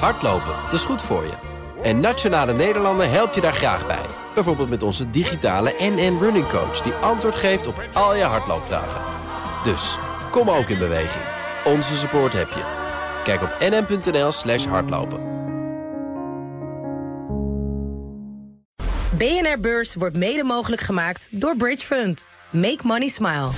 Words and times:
Hardlopen, 0.00 0.54
dat 0.64 0.72
is 0.72 0.84
goed 0.84 1.02
voor 1.02 1.24
je. 1.24 1.32
En 1.82 2.00
Nationale 2.00 2.52
Nederlanden 2.52 3.10
helpt 3.10 3.34
je 3.34 3.40
daar 3.40 3.54
graag 3.54 3.86
bij. 3.86 4.06
Bijvoorbeeld 4.34 4.68
met 4.68 4.82
onze 4.82 5.10
digitale 5.10 5.74
NN 5.78 6.18
Running 6.20 6.48
Coach... 6.48 6.80
die 6.80 6.92
antwoord 6.92 7.34
geeft 7.34 7.66
op 7.66 7.82
al 7.92 8.16
je 8.16 8.22
hardloopvragen. 8.22 9.00
Dus, 9.64 9.98
kom 10.30 10.50
ook 10.50 10.68
in 10.68 10.78
beweging. 10.78 11.24
Onze 11.64 11.96
support 11.96 12.32
heb 12.32 12.48
je. 12.48 12.62
Kijk 13.24 13.42
op 13.42 13.56
nn.nl 13.60 14.32
slash 14.32 14.64
hardlopen. 14.66 15.32
BNR 19.18 19.60
Beurs 19.60 19.94
wordt 19.94 20.16
mede 20.16 20.42
mogelijk 20.42 20.82
gemaakt 20.82 21.28
door 21.30 21.56
Bridge 21.56 21.86
Fund. 21.86 22.24
Make 22.50 22.78
money 22.82 23.08
smile. 23.08 23.48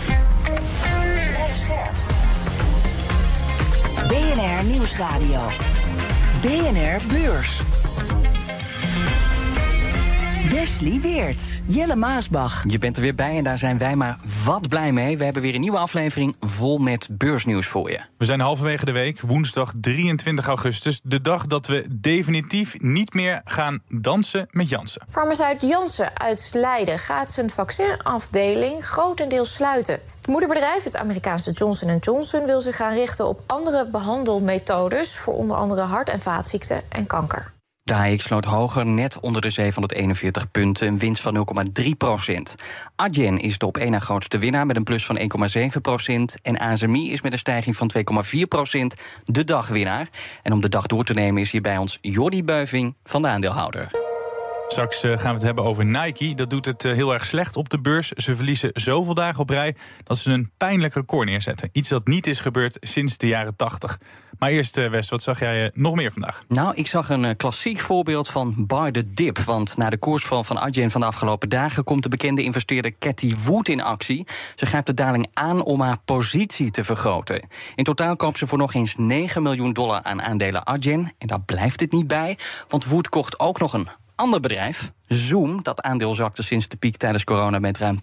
BNR 4.08 4.64
Nieuwsradio. 4.64 5.40
BNR 6.46 7.00
Beurs. 7.08 7.60
Wesley 10.50 11.00
Weert, 11.00 11.60
Jelle 11.66 11.96
Maasbach. 11.96 12.64
Je 12.68 12.78
bent 12.78 12.96
er 12.96 13.02
weer 13.02 13.14
bij 13.14 13.36
en 13.36 13.44
daar 13.44 13.58
zijn 13.58 13.78
wij 13.78 13.96
maar 13.96 14.18
wat 14.44 14.68
blij 14.68 14.92
mee. 14.92 15.18
We 15.18 15.24
hebben 15.24 15.42
weer 15.42 15.54
een 15.54 15.60
nieuwe 15.60 15.78
aflevering 15.78 16.36
vol 16.40 16.78
met 16.78 17.08
beursnieuws 17.10 17.66
voor 17.66 17.90
je. 17.90 18.00
We 18.18 18.24
zijn 18.24 18.40
halverwege 18.40 18.84
de 18.84 18.92
week, 18.92 19.20
woensdag 19.20 19.72
23 19.80 20.46
augustus. 20.46 21.00
De 21.02 21.20
dag 21.20 21.46
dat 21.46 21.66
we 21.66 21.86
definitief 21.90 22.80
niet 22.80 23.14
meer 23.14 23.40
gaan 23.44 23.82
dansen 23.88 24.46
met 24.50 24.68
Jansen. 24.68 25.06
Farmaceut 25.10 25.62
Janssen 25.62 26.18
uit 26.18 26.50
Leiden 26.52 26.98
gaat 26.98 27.30
zijn 27.30 27.50
vaccinafdeling 27.50 28.84
grotendeels 28.84 29.54
sluiten. 29.54 30.00
Het 30.26 30.34
moederbedrijf, 30.34 30.84
het 30.84 30.96
Amerikaanse 30.96 31.50
Johnson 31.50 31.98
Johnson, 31.98 32.46
wil 32.46 32.60
zich 32.60 32.76
gaan 32.76 32.94
richten 32.94 33.26
op 33.26 33.40
andere 33.46 33.88
behandelmethodes 33.88 35.16
voor 35.16 35.34
onder 35.34 35.56
andere 35.56 35.80
hart- 35.80 36.08
en 36.08 36.20
vaatziekten 36.20 36.82
en 36.88 37.06
kanker. 37.06 37.52
De 37.84 37.94
AX 37.94 38.24
sloot 38.24 38.44
hoger, 38.44 38.86
net 38.86 39.20
onder 39.20 39.42
de 39.42 39.50
741 39.50 40.50
punten, 40.50 40.86
een 40.86 40.98
winst 40.98 41.22
van 41.22 41.46
0,3 41.82 41.96
procent. 41.98 42.54
Adyen 42.96 43.38
is 43.38 43.58
de 43.58 43.66
op 43.66 43.76
één 43.76 43.90
na 43.90 43.98
grootste 43.98 44.38
winnaar 44.38 44.66
met 44.66 44.76
een 44.76 44.84
plus 44.84 45.06
van 45.06 45.18
1,7 45.18 45.80
procent. 45.82 46.36
En 46.42 46.58
ASMI 46.58 47.12
is 47.12 47.20
met 47.20 47.32
een 47.32 47.38
stijging 47.38 47.76
van 47.76 47.90
2,4 47.96 48.40
procent 48.48 48.94
de 49.24 49.44
dagwinnaar. 49.44 50.08
En 50.42 50.52
om 50.52 50.60
de 50.60 50.68
dag 50.68 50.86
door 50.86 51.04
te 51.04 51.14
nemen 51.14 51.42
is 51.42 51.50
hier 51.50 51.60
bij 51.60 51.76
ons 51.76 51.98
Jordi 52.00 52.44
Beuving 52.44 52.94
van 53.04 53.22
de 53.22 53.28
aandeelhouder. 53.28 54.05
Straks 54.68 55.02
eh, 55.02 55.10
gaan 55.10 55.28
we 55.28 55.34
het 55.34 55.42
hebben 55.42 55.64
over 55.64 55.84
Nike. 55.84 56.34
Dat 56.34 56.50
doet 56.50 56.64
het 56.64 56.84
eh, 56.84 56.92
heel 56.92 57.12
erg 57.12 57.24
slecht 57.24 57.56
op 57.56 57.68
de 57.68 57.80
beurs. 57.80 58.08
Ze 58.10 58.36
verliezen 58.36 58.70
zoveel 58.72 59.14
dagen 59.14 59.40
op 59.40 59.50
rij 59.50 59.76
dat 60.04 60.18
ze 60.18 60.30
een 60.30 60.50
pijnlijk 60.56 60.94
record 60.94 61.28
neerzetten. 61.28 61.68
Iets 61.72 61.88
dat 61.88 62.06
niet 62.06 62.26
is 62.26 62.40
gebeurd 62.40 62.76
sinds 62.80 63.16
de 63.18 63.26
jaren 63.26 63.56
80. 63.56 63.98
Maar 64.38 64.50
eerst, 64.50 64.78
eh, 64.78 64.90
West, 64.90 65.10
wat 65.10 65.22
zag 65.22 65.38
jij 65.38 65.70
nog 65.74 65.94
meer 65.94 66.12
vandaag? 66.12 66.42
Nou, 66.48 66.74
ik 66.74 66.86
zag 66.86 67.08
een 67.08 67.36
klassiek 67.36 67.80
voorbeeld 67.80 68.28
van 68.28 68.54
bar 68.66 68.92
the 68.92 69.12
dip. 69.14 69.38
Want 69.38 69.76
na 69.76 69.90
de 69.90 69.96
koersval 69.96 70.44
van 70.44 70.58
Adyen 70.58 70.90
van 70.90 71.00
de 71.00 71.06
afgelopen 71.06 71.48
dagen... 71.48 71.84
komt 71.84 72.02
de 72.02 72.08
bekende 72.08 72.42
investeerder 72.42 72.98
Cathy 72.98 73.34
Wood 73.44 73.68
in 73.68 73.82
actie. 73.82 74.26
Ze 74.54 74.66
grijpt 74.66 74.86
de 74.86 74.94
daling 74.94 75.28
aan 75.32 75.62
om 75.62 75.80
haar 75.80 75.98
positie 76.04 76.70
te 76.70 76.84
vergroten. 76.84 77.48
In 77.74 77.84
totaal 77.84 78.16
koopt 78.16 78.38
ze 78.38 78.46
voor 78.46 78.58
nog 78.58 78.74
eens 78.74 78.96
9 78.96 79.42
miljoen 79.42 79.72
dollar 79.72 80.02
aan 80.02 80.22
aandelen 80.22 80.66
Adyen. 80.66 81.12
En 81.18 81.26
daar 81.26 81.40
blijft 81.40 81.80
het 81.80 81.92
niet 81.92 82.06
bij, 82.06 82.38
want 82.68 82.84
Wood 82.84 83.08
kocht 83.08 83.38
ook 83.38 83.58
nog 83.58 83.72
een 83.72 83.88
ander 84.16 84.40
bedrijf, 84.40 84.92
Zoom, 85.08 85.62
dat 85.62 85.82
aandeel 85.82 86.14
zakte 86.14 86.42
sinds 86.42 86.68
de 86.68 86.76
piek 86.76 86.96
tijdens 86.96 87.24
corona 87.24 87.58
met 87.58 87.78
ruim 87.78 88.00
80% 88.00 88.02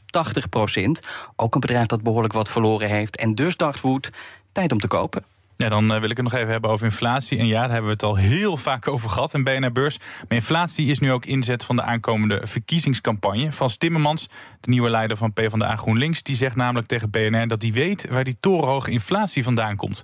Ook 1.36 1.54
een 1.54 1.60
bedrijf 1.60 1.86
dat 1.86 2.04
behoorlijk 2.04 2.34
wat 2.34 2.50
verloren 2.50 2.90
heeft. 2.90 3.18
En 3.18 3.36
dus 3.36 3.58
dacht 3.58 3.82
Wood, 3.82 4.10
tijd 4.52 4.72
om 4.72 4.80
te 4.80 4.88
kopen. 4.88 5.24
Ja, 5.56 5.70
dan 5.70 5.88
wil 5.88 6.10
ik 6.10 6.18
het 6.18 6.24
nog 6.24 6.34
even 6.34 6.52
hebben 6.52 6.70
over 6.70 6.86
inflatie. 6.86 7.38
En 7.38 7.48
ja, 7.48 7.60
daar 7.60 7.70
hebben 7.70 7.86
we 7.86 7.92
het 7.92 8.04
al 8.04 8.16
heel 8.16 8.58
vaak 8.58 8.88
over 8.88 9.10
gehad 9.10 9.34
in 9.34 9.44
BNR 9.44 9.72
Beurs. 9.72 9.98
Maar 9.98 10.38
inflatie 10.38 10.88
is 10.88 11.00
nu 11.00 11.12
ook 11.12 11.26
inzet 11.26 11.64
van 11.64 11.76
de 11.76 11.82
aankomende 11.82 12.42
verkiezingscampagne. 12.44 13.52
Van 13.52 13.70
Timmermans, 13.78 14.30
de 14.62 14.70
nieuwe 14.70 14.90
leider 14.90 15.18
van 15.18 15.34
PvdA 15.34 15.76
GroenLinks... 15.76 16.24
die 16.24 16.36
zegt 16.36 16.56
namelijk 16.56 16.88
tegen 16.88 17.10
BNR 17.10 17.48
dat 17.48 17.62
hij 17.62 17.72
weet 17.72 18.08
waar 18.10 18.24
die 18.24 18.38
torenhoge 18.40 18.92
inflatie 18.92 19.44
vandaan 19.44 19.76
komt. 19.76 20.04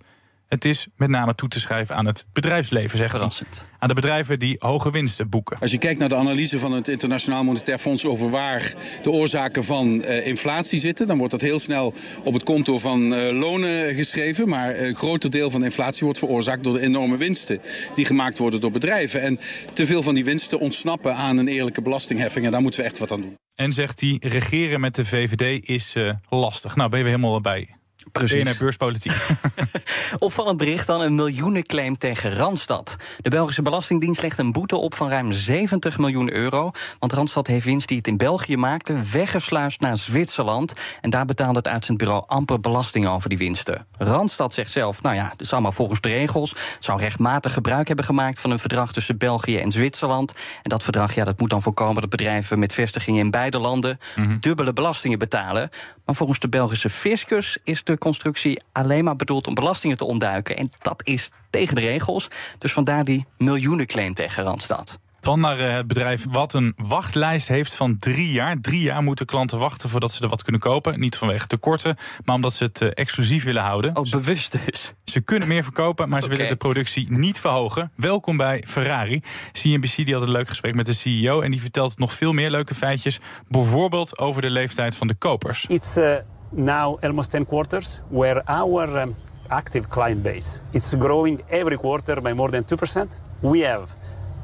Het 0.50 0.66
is 0.66 0.88
met 0.96 1.10
name 1.10 1.36
toe 1.36 1.50
te 1.50 1.60
schrijven 1.60 1.96
aan 1.96 2.06
het 2.06 2.26
bedrijfsleven, 2.34 2.98
zegt 2.98 3.12
Verrassend. 3.12 3.68
hij. 3.70 3.78
Aan 3.80 3.88
de 3.88 3.94
bedrijven 3.94 4.40
die 4.40 4.56
hoge 4.60 4.92
winsten 4.92 5.30
boeken. 5.30 5.58
Als 5.60 5.72
je 5.72 5.78
kijkt 5.78 6.00
naar 6.00 6.10
de 6.10 6.16
analyse 6.16 6.60
van 6.60 6.72
het 6.72 6.88
Internationaal 6.88 7.44
Monetair 7.44 7.78
Fonds 7.78 8.06
over 8.06 8.30
waar 8.30 8.74
de 9.04 9.12
oorzaken 9.12 9.64
van 9.64 9.88
uh, 9.88 10.28
inflatie 10.28 10.80
zitten, 10.80 11.08
dan 11.08 11.18
wordt 11.18 11.32
dat 11.32 11.42
heel 11.42 11.60
snel 11.60 11.94
op 12.24 12.34
het 12.34 12.44
konto 12.44 12.80
van 12.80 13.14
uh, 13.14 13.40
lonen 13.40 13.96
geschreven. 13.96 14.50
Maar 14.50 14.80
een 14.80 14.96
groter 14.96 15.30
deel 15.30 15.52
van 15.52 15.60
de 15.60 15.66
inflatie 15.66 16.04
wordt 16.04 16.20
veroorzaakt 16.20 16.64
door 16.64 16.74
de 16.74 16.82
enorme 16.82 17.18
winsten 17.18 17.62
die 17.96 18.06
gemaakt 18.06 18.38
worden 18.38 18.62
door 18.62 18.72
bedrijven. 18.72 19.22
En 19.22 19.40
te 19.74 19.86
veel 19.86 20.04
van 20.04 20.16
die 20.16 20.24
winsten 20.24 20.60
ontsnappen 20.60 21.16
aan 21.16 21.38
een 21.38 21.48
eerlijke 21.48 21.82
belastingheffing. 21.82 22.46
En 22.46 22.52
daar 22.52 22.62
moeten 22.62 22.80
we 22.80 22.86
echt 22.86 22.98
wat 22.98 23.12
aan 23.12 23.22
doen. 23.22 23.38
En 23.56 23.74
zegt 23.74 24.02
hij, 24.02 24.18
regeren 24.20 24.80
met 24.80 24.96
de 24.96 25.06
VVD 25.06 25.68
is 25.68 25.96
uh, 25.96 26.14
lastig. 26.30 26.76
Nou, 26.76 26.90
ben 26.90 27.00
je 27.00 27.06
weer 27.06 27.16
helemaal 27.16 27.42
bij. 27.42 27.79
Precies. 28.12 28.44
BNR 28.44 28.56
Beurspolitiek. 28.60 29.14
Opvallend 30.20 30.58
bericht 30.58 30.88
dan 30.88 31.02
een 31.02 31.16
miljoenenclaim 31.16 31.98
tegen 31.98 32.36
Randstad. 32.36 32.96
De 33.18 33.30
Belgische 33.30 33.62
Belastingdienst 33.62 34.22
legt 34.22 34.38
een 34.38 34.52
boete 34.52 34.76
op 34.76 34.96
van 34.96 35.10
ruim 35.10 35.32
70 35.32 35.98
miljoen 35.98 36.34
euro. 36.34 36.72
Want 37.00 37.14
Randstad 37.14 37.48
heeft 37.48 37.66
winst 37.66 37.88
die 37.88 37.98
het 37.98 38.08
in 38.08 38.18
België 38.18 38.58
maakte 38.58 38.96
weggesluist 39.12 39.82
naar 39.82 39.98
Zwitserland. 39.98 40.74
En 41.02 41.10
daar 41.10 41.26
betaalde 41.26 41.58
het 41.58 41.68
uitzendbureau 41.68 42.24
amper 42.28 42.60
belasting 42.60 43.08
over 43.08 43.30
die 43.30 43.38
winsten. 43.38 43.88
Randstad 43.98 44.54
zegt 44.54 44.72
zelf, 44.72 45.02
nou 45.02 45.16
ja, 45.16 45.30
dat 45.30 45.42
is 45.42 45.54
allemaal 45.54 45.72
volgens 45.72 46.02
de 46.02 46.10
regels. 46.10 46.50
Het 46.50 46.84
zou 46.84 47.00
rechtmatig 47.00 47.54
gebruik 47.54 47.88
hebben 47.88 48.06
gemaakt 48.06 48.40
van 48.40 48.52
een 48.52 48.60
verdrag 48.60 48.94
tussen 48.94 49.18
België 49.18 49.58
en 49.58 49.72
Zwitserland. 49.72 50.34
En 50.62 50.70
dat 50.70 50.84
verdrag, 50.84 51.16
ja, 51.16 51.24
dat 51.24 51.40
moet 51.40 51.50
dan 51.50 51.62
voorkomen 51.62 52.02
dat 52.02 52.10
bedrijven 52.10 52.60
met 52.60 52.74
vestigingen 52.74 53.24
in 53.24 53.32
beide 53.32 53.60
landen 53.60 53.98
mhm. 54.16 54.38
dubbele 54.40 54.74
belastingen 54.74 55.20
betalen. 55.20 55.70
Maar 56.06 56.16
volgens 56.16 56.40
de 56.40 56.50
Belgische 56.50 56.90
fiscus 56.90 57.58
is 57.64 57.84
de 57.84 57.98
constructie 58.00 58.62
alleen 58.72 59.04
maar 59.04 59.16
bedoeld 59.16 59.48
om 59.48 59.54
belastingen 59.54 59.98
te 59.98 60.06
ontduiken. 60.06 60.58
En 60.58 60.72
dat 60.82 61.02
is 61.04 61.32
tegen 61.50 61.76
de 61.76 61.82
regels. 61.82 62.28
Dus 62.58 62.72
vandaar 62.72 63.06
die 63.06 63.26
miljoenenclaim 63.38 64.14
tegen 64.14 64.44
Randstad. 64.44 65.00
Dan 65.20 65.40
naar 65.40 65.60
eh, 65.60 65.76
het 65.76 65.88
bedrijf 65.88 66.26
wat 66.30 66.54
een 66.54 66.74
wachtlijst 66.78 67.48
heeft 67.48 67.74
van 67.74 68.00
drie 68.00 68.32
jaar. 68.32 68.62
Drie 68.62 68.82
jaar 68.82 69.04
moeten 69.04 69.26
klanten 69.26 69.60
wachten 69.60 69.90
voordat 69.90 70.12
ze 70.12 70.24
er 70.24 70.30
wat 70.30 70.44
kunnen 70.44 70.62
kopen. 70.62 71.00
Niet 71.00 71.16
vanwege 71.16 71.48
tekorten, 71.48 71.98
maar 72.24 72.36
omdat 72.36 72.54
ze 72.54 72.64
het 72.64 72.82
eh, 72.82 72.90
exclusief 72.94 73.44
willen 73.44 73.64
houden. 73.64 73.96
Oh, 73.96 74.12
bewust 74.12 74.58
dus. 74.66 74.94
Ze 75.04 75.22
kunnen 75.22 75.48
meer 75.48 75.64
verkopen, 75.64 76.10
maar 76.10 76.22
ze 76.22 76.30
willen 76.30 76.48
de 76.48 76.56
productie 76.56 77.12
niet 77.12 77.40
verhogen. 77.40 77.92
Welkom 77.96 78.38
bij 78.38 78.64
Ferrari. 78.68 79.22
CNBC 79.52 79.96
die 79.96 80.14
had 80.14 80.24
een 80.24 80.32
leuk 80.32 80.48
gesprek 80.48 80.76
met 80.76 80.86
de 80.86 80.94
CEO 80.94 81.42
en 81.42 81.52
die 81.52 81.62
vertelt 81.62 81.98
nog 81.98 82.14
veel 82.14 82.34
meer 82.34 82.52
leuke 82.52 82.76
feitjes. 82.76 83.20
Bijvoorbeeld 83.48 84.18
over 84.18 84.42
de 84.42 84.50
leeftijd 84.50 84.96
van 84.96 85.08
de 85.08 85.16
kopers. 85.16 85.66
It's, 85.66 85.98
uh 85.98 86.16
now 86.52 86.98
almost 87.04 87.32
10 87.32 87.46
quarters 87.46 88.02
where 88.10 88.44
our 88.48 89.00
um, 89.00 89.16
active 89.50 89.90
client 89.90 90.24
base 90.24 90.64
is 90.74 90.96
growing 90.96 91.42
every 91.50 91.78
quarter 91.78 92.22
by 92.22 92.34
more 92.34 92.50
than 92.50 92.64
2%. 92.64 93.20
We 93.42 93.62
have 93.62 93.92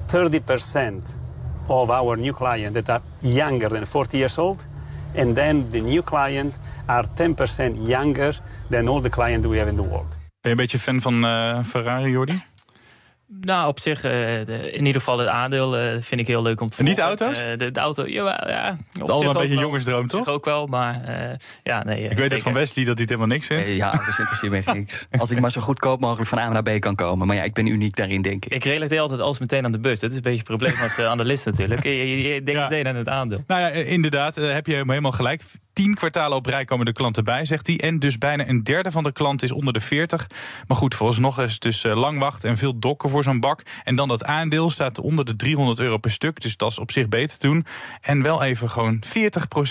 30% 0.07 1.16
of 1.67 1.89
our 1.89 2.17
new 2.17 2.33
clients 2.33 2.81
that 2.81 2.89
are 2.89 3.01
younger 3.21 3.69
than 3.69 3.85
40 3.85 4.17
years 4.17 4.38
old. 4.38 4.66
And 5.16 5.35
then 5.35 5.69
the 5.69 5.81
new 5.81 6.01
clients 6.01 6.59
are 6.88 7.03
10% 7.03 7.88
younger 7.88 8.33
than 8.69 8.87
all 8.87 9.01
the 9.01 9.09
clients 9.09 9.47
we 9.47 9.57
have 9.57 9.69
in 9.69 9.75
the 9.75 9.83
world. 9.83 10.17
Ben 10.41 10.53
je 10.53 10.59
een 10.59 10.66
beetje 10.67 10.79
fan 10.79 11.01
van 11.01 11.25
uh, 11.25 11.63
Ferrari, 11.63 12.11
Jordi? 12.11 12.43
Nou, 13.27 13.67
op 13.67 13.79
zich, 13.79 14.03
uh, 14.03 14.39
in 14.47 14.85
ieder 14.85 15.01
geval 15.01 15.19
het 15.19 15.27
aandeel 15.27 15.79
uh, 15.79 15.91
vind 15.99 16.21
ik 16.21 16.27
heel 16.27 16.41
leuk 16.41 16.61
om 16.61 16.69
te 16.69 16.75
volgen. 16.75 16.95
Niet 16.95 17.03
auto's? 17.03 17.41
Uh, 17.41 17.57
de, 17.57 17.71
de, 17.71 17.79
auto, 17.79 18.07
ja. 18.07 18.43
ja 18.47 18.77
het 18.99 19.09
allemaal 19.09 19.35
een 19.35 19.41
beetje 19.47 19.63
jongensdroom, 19.63 20.07
toch? 20.07 20.27
ook 20.27 20.45
wel, 20.45 20.67
maar 20.67 21.01
ja, 21.63 21.83
nee. 21.83 22.09
Ik 22.09 22.17
weet 22.17 22.31
het 22.31 22.41
van 22.41 22.53
Wesley 22.53 22.85
dat 22.85 22.93
hij 22.93 23.01
het 23.01 23.09
helemaal 23.09 23.35
niks 23.35 23.47
vindt. 23.47 23.67
ja, 23.67 23.91
dat 23.91 24.19
interesseert 24.19 24.65
me 24.65 24.73
niks. 24.73 25.07
Als 25.11 25.31
ik 25.31 25.39
maar 25.39 25.51
zo 25.51 25.61
goedkoop 25.61 25.99
mogelijk 25.99 26.29
van 26.29 26.37
A 26.37 26.49
naar 26.49 26.63
B 26.63 26.79
kan 26.79 26.95
komen. 26.95 27.27
Maar 27.27 27.35
ja, 27.35 27.43
ik 27.43 27.53
ben 27.53 27.67
uniek 27.67 27.95
daarin, 27.95 28.21
denk 28.21 28.45
ik. 28.45 28.53
Ik 28.53 28.63
relateer 28.63 28.99
altijd 28.99 29.22
alles 29.22 29.39
meteen 29.39 29.66
aan 29.66 29.71
de 29.71 29.79
bus. 29.79 29.99
Dat 29.99 30.09
is 30.09 30.16
een 30.16 30.21
beetje 30.21 30.37
het 30.37 30.47
probleem 30.47 30.81
als 30.81 30.99
analist 30.99 31.45
natuurlijk. 31.45 31.83
Je, 31.83 31.95
je, 31.95 32.33
je 32.33 32.43
denkt 32.43 32.61
meteen 32.61 32.87
aan 32.87 32.95
het 32.95 33.09
aandeel. 33.09 33.43
Nou 33.47 33.61
ja, 33.61 33.67
inderdaad, 33.69 34.35
heb 34.35 34.66
je 34.66 34.73
helemaal 34.73 35.11
gelijk 35.11 35.41
tien 35.75 35.95
kwartalen 35.95 36.37
op 36.37 36.45
rij 36.45 36.66
komen 36.66 36.85
de 36.85 36.93
klanten 36.93 37.23
bij, 37.23 37.45
zegt 37.45 37.67
hij. 37.67 37.79
En 37.79 37.99
dus 37.99 38.17
bijna 38.17 38.47
een 38.47 38.63
derde 38.63 38.91
van 38.91 39.03
de 39.03 39.11
klanten 39.11 39.47
is 39.47 39.53
onder 39.53 39.73
de 39.73 39.79
40. 39.79 40.27
Maar 40.67 40.77
goed, 40.77 41.19
nog 41.19 41.39
is 41.39 41.53
het 41.53 41.61
dus 41.61 41.83
eh, 41.83 41.95
lang 41.95 42.19
wachten 42.19 42.49
en 42.49 42.57
veel 42.57 42.79
dokken 42.79 43.09
voor 43.09 43.23
zo'n 43.23 43.39
bak. 43.39 43.61
En 43.83 43.95
dan 43.95 44.07
dat 44.07 44.23
aandeel 44.23 44.69
staat 44.69 44.99
onder 44.99 45.25
de 45.25 45.35
300 45.35 45.79
euro 45.79 45.97
per 45.97 46.11
stuk. 46.11 46.41
Dus 46.41 46.57
dat 46.57 46.72
is 46.72 46.79
op 46.79 46.91
zich 46.91 47.07
beter 47.07 47.37
te 47.37 47.47
doen. 47.47 47.66
En 48.01 48.22
wel 48.22 48.43
even 48.43 48.69
gewoon 48.69 49.03
40% 49.05 49.09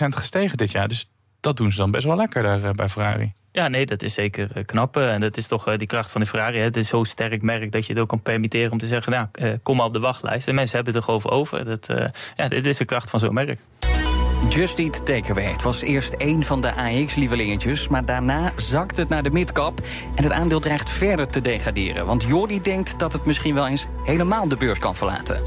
gestegen 0.09 0.57
dit 0.57 0.71
jaar. 0.71 0.89
Dus 0.89 1.11
dat 1.41 1.57
doen 1.57 1.71
ze 1.71 1.77
dan 1.77 1.91
best 1.91 2.05
wel 2.05 2.17
lekker 2.17 2.43
daar 2.43 2.65
eh, 2.65 2.71
bij 2.71 2.89
Ferrari. 2.89 3.33
Ja, 3.53 3.69
nee, 3.69 3.87
dat 3.87 4.03
is 4.03 4.15
zeker 4.15 4.51
eh, 4.55 4.65
knap. 4.65 4.97
En 4.97 5.21
dat 5.21 5.37
is 5.37 5.47
toch 5.47 5.77
die 5.77 5.87
kracht 5.87 6.11
van 6.11 6.21
de 6.21 6.27
Ferrari. 6.27 6.59
Het 6.59 6.77
is 6.77 6.89
zo'n 6.89 7.05
sterk 7.05 7.43
merk 7.43 7.73
dat 7.73 7.87
je 7.87 7.93
het 7.93 8.03
ook 8.03 8.09
kan 8.09 8.23
permitteren 8.23 8.73
om 8.73 8.79
te 8.79 8.87
zeggen... 8.87 9.13
nou, 9.13 9.59
kom 9.63 9.77
maar 9.77 9.87
op 9.87 9.93
de 9.93 10.01
wachtlijst. 10.01 10.49
En 10.49 10.55
mensen 10.55 10.77
hebben 10.77 10.95
het 10.95 11.03
er 11.03 11.13
gewoon 11.13 11.39
over. 11.39 11.65
Dat, 11.65 11.87
ja, 12.37 12.49
dit 12.49 12.67
is 12.67 12.77
de 12.77 12.85
kracht 12.85 13.11
van 13.11 13.21
zo'n 13.21 13.35
merk. 13.35 13.61
Just 14.49 14.79
Eat 14.79 15.07
Takeaway. 15.07 15.45
Het 15.53 15.63
was 15.63 15.81
eerst 15.81 16.13
één 16.13 16.43
van 16.43 16.61
de 16.61 16.75
AX-lievelingetjes, 16.75 17.89
maar 17.89 18.05
daarna 18.05 18.53
zakt 18.57 18.97
het 18.97 19.09
naar 19.09 19.23
de 19.23 19.31
midcap. 19.31 19.81
En 20.15 20.23
het 20.23 20.33
aandeel 20.33 20.61
dreigt 20.61 20.91
verder 20.91 21.29
te 21.29 21.41
degraderen. 21.41 22.07
Want 22.07 22.23
Jordi 22.23 22.61
denkt 22.61 22.99
dat 22.99 23.13
het 23.13 23.25
misschien 23.25 23.55
wel 23.55 23.67
eens 23.67 23.87
helemaal 24.05 24.49
de 24.49 24.57
beurs 24.57 24.79
kan 24.79 24.97
verlaten. 24.97 25.43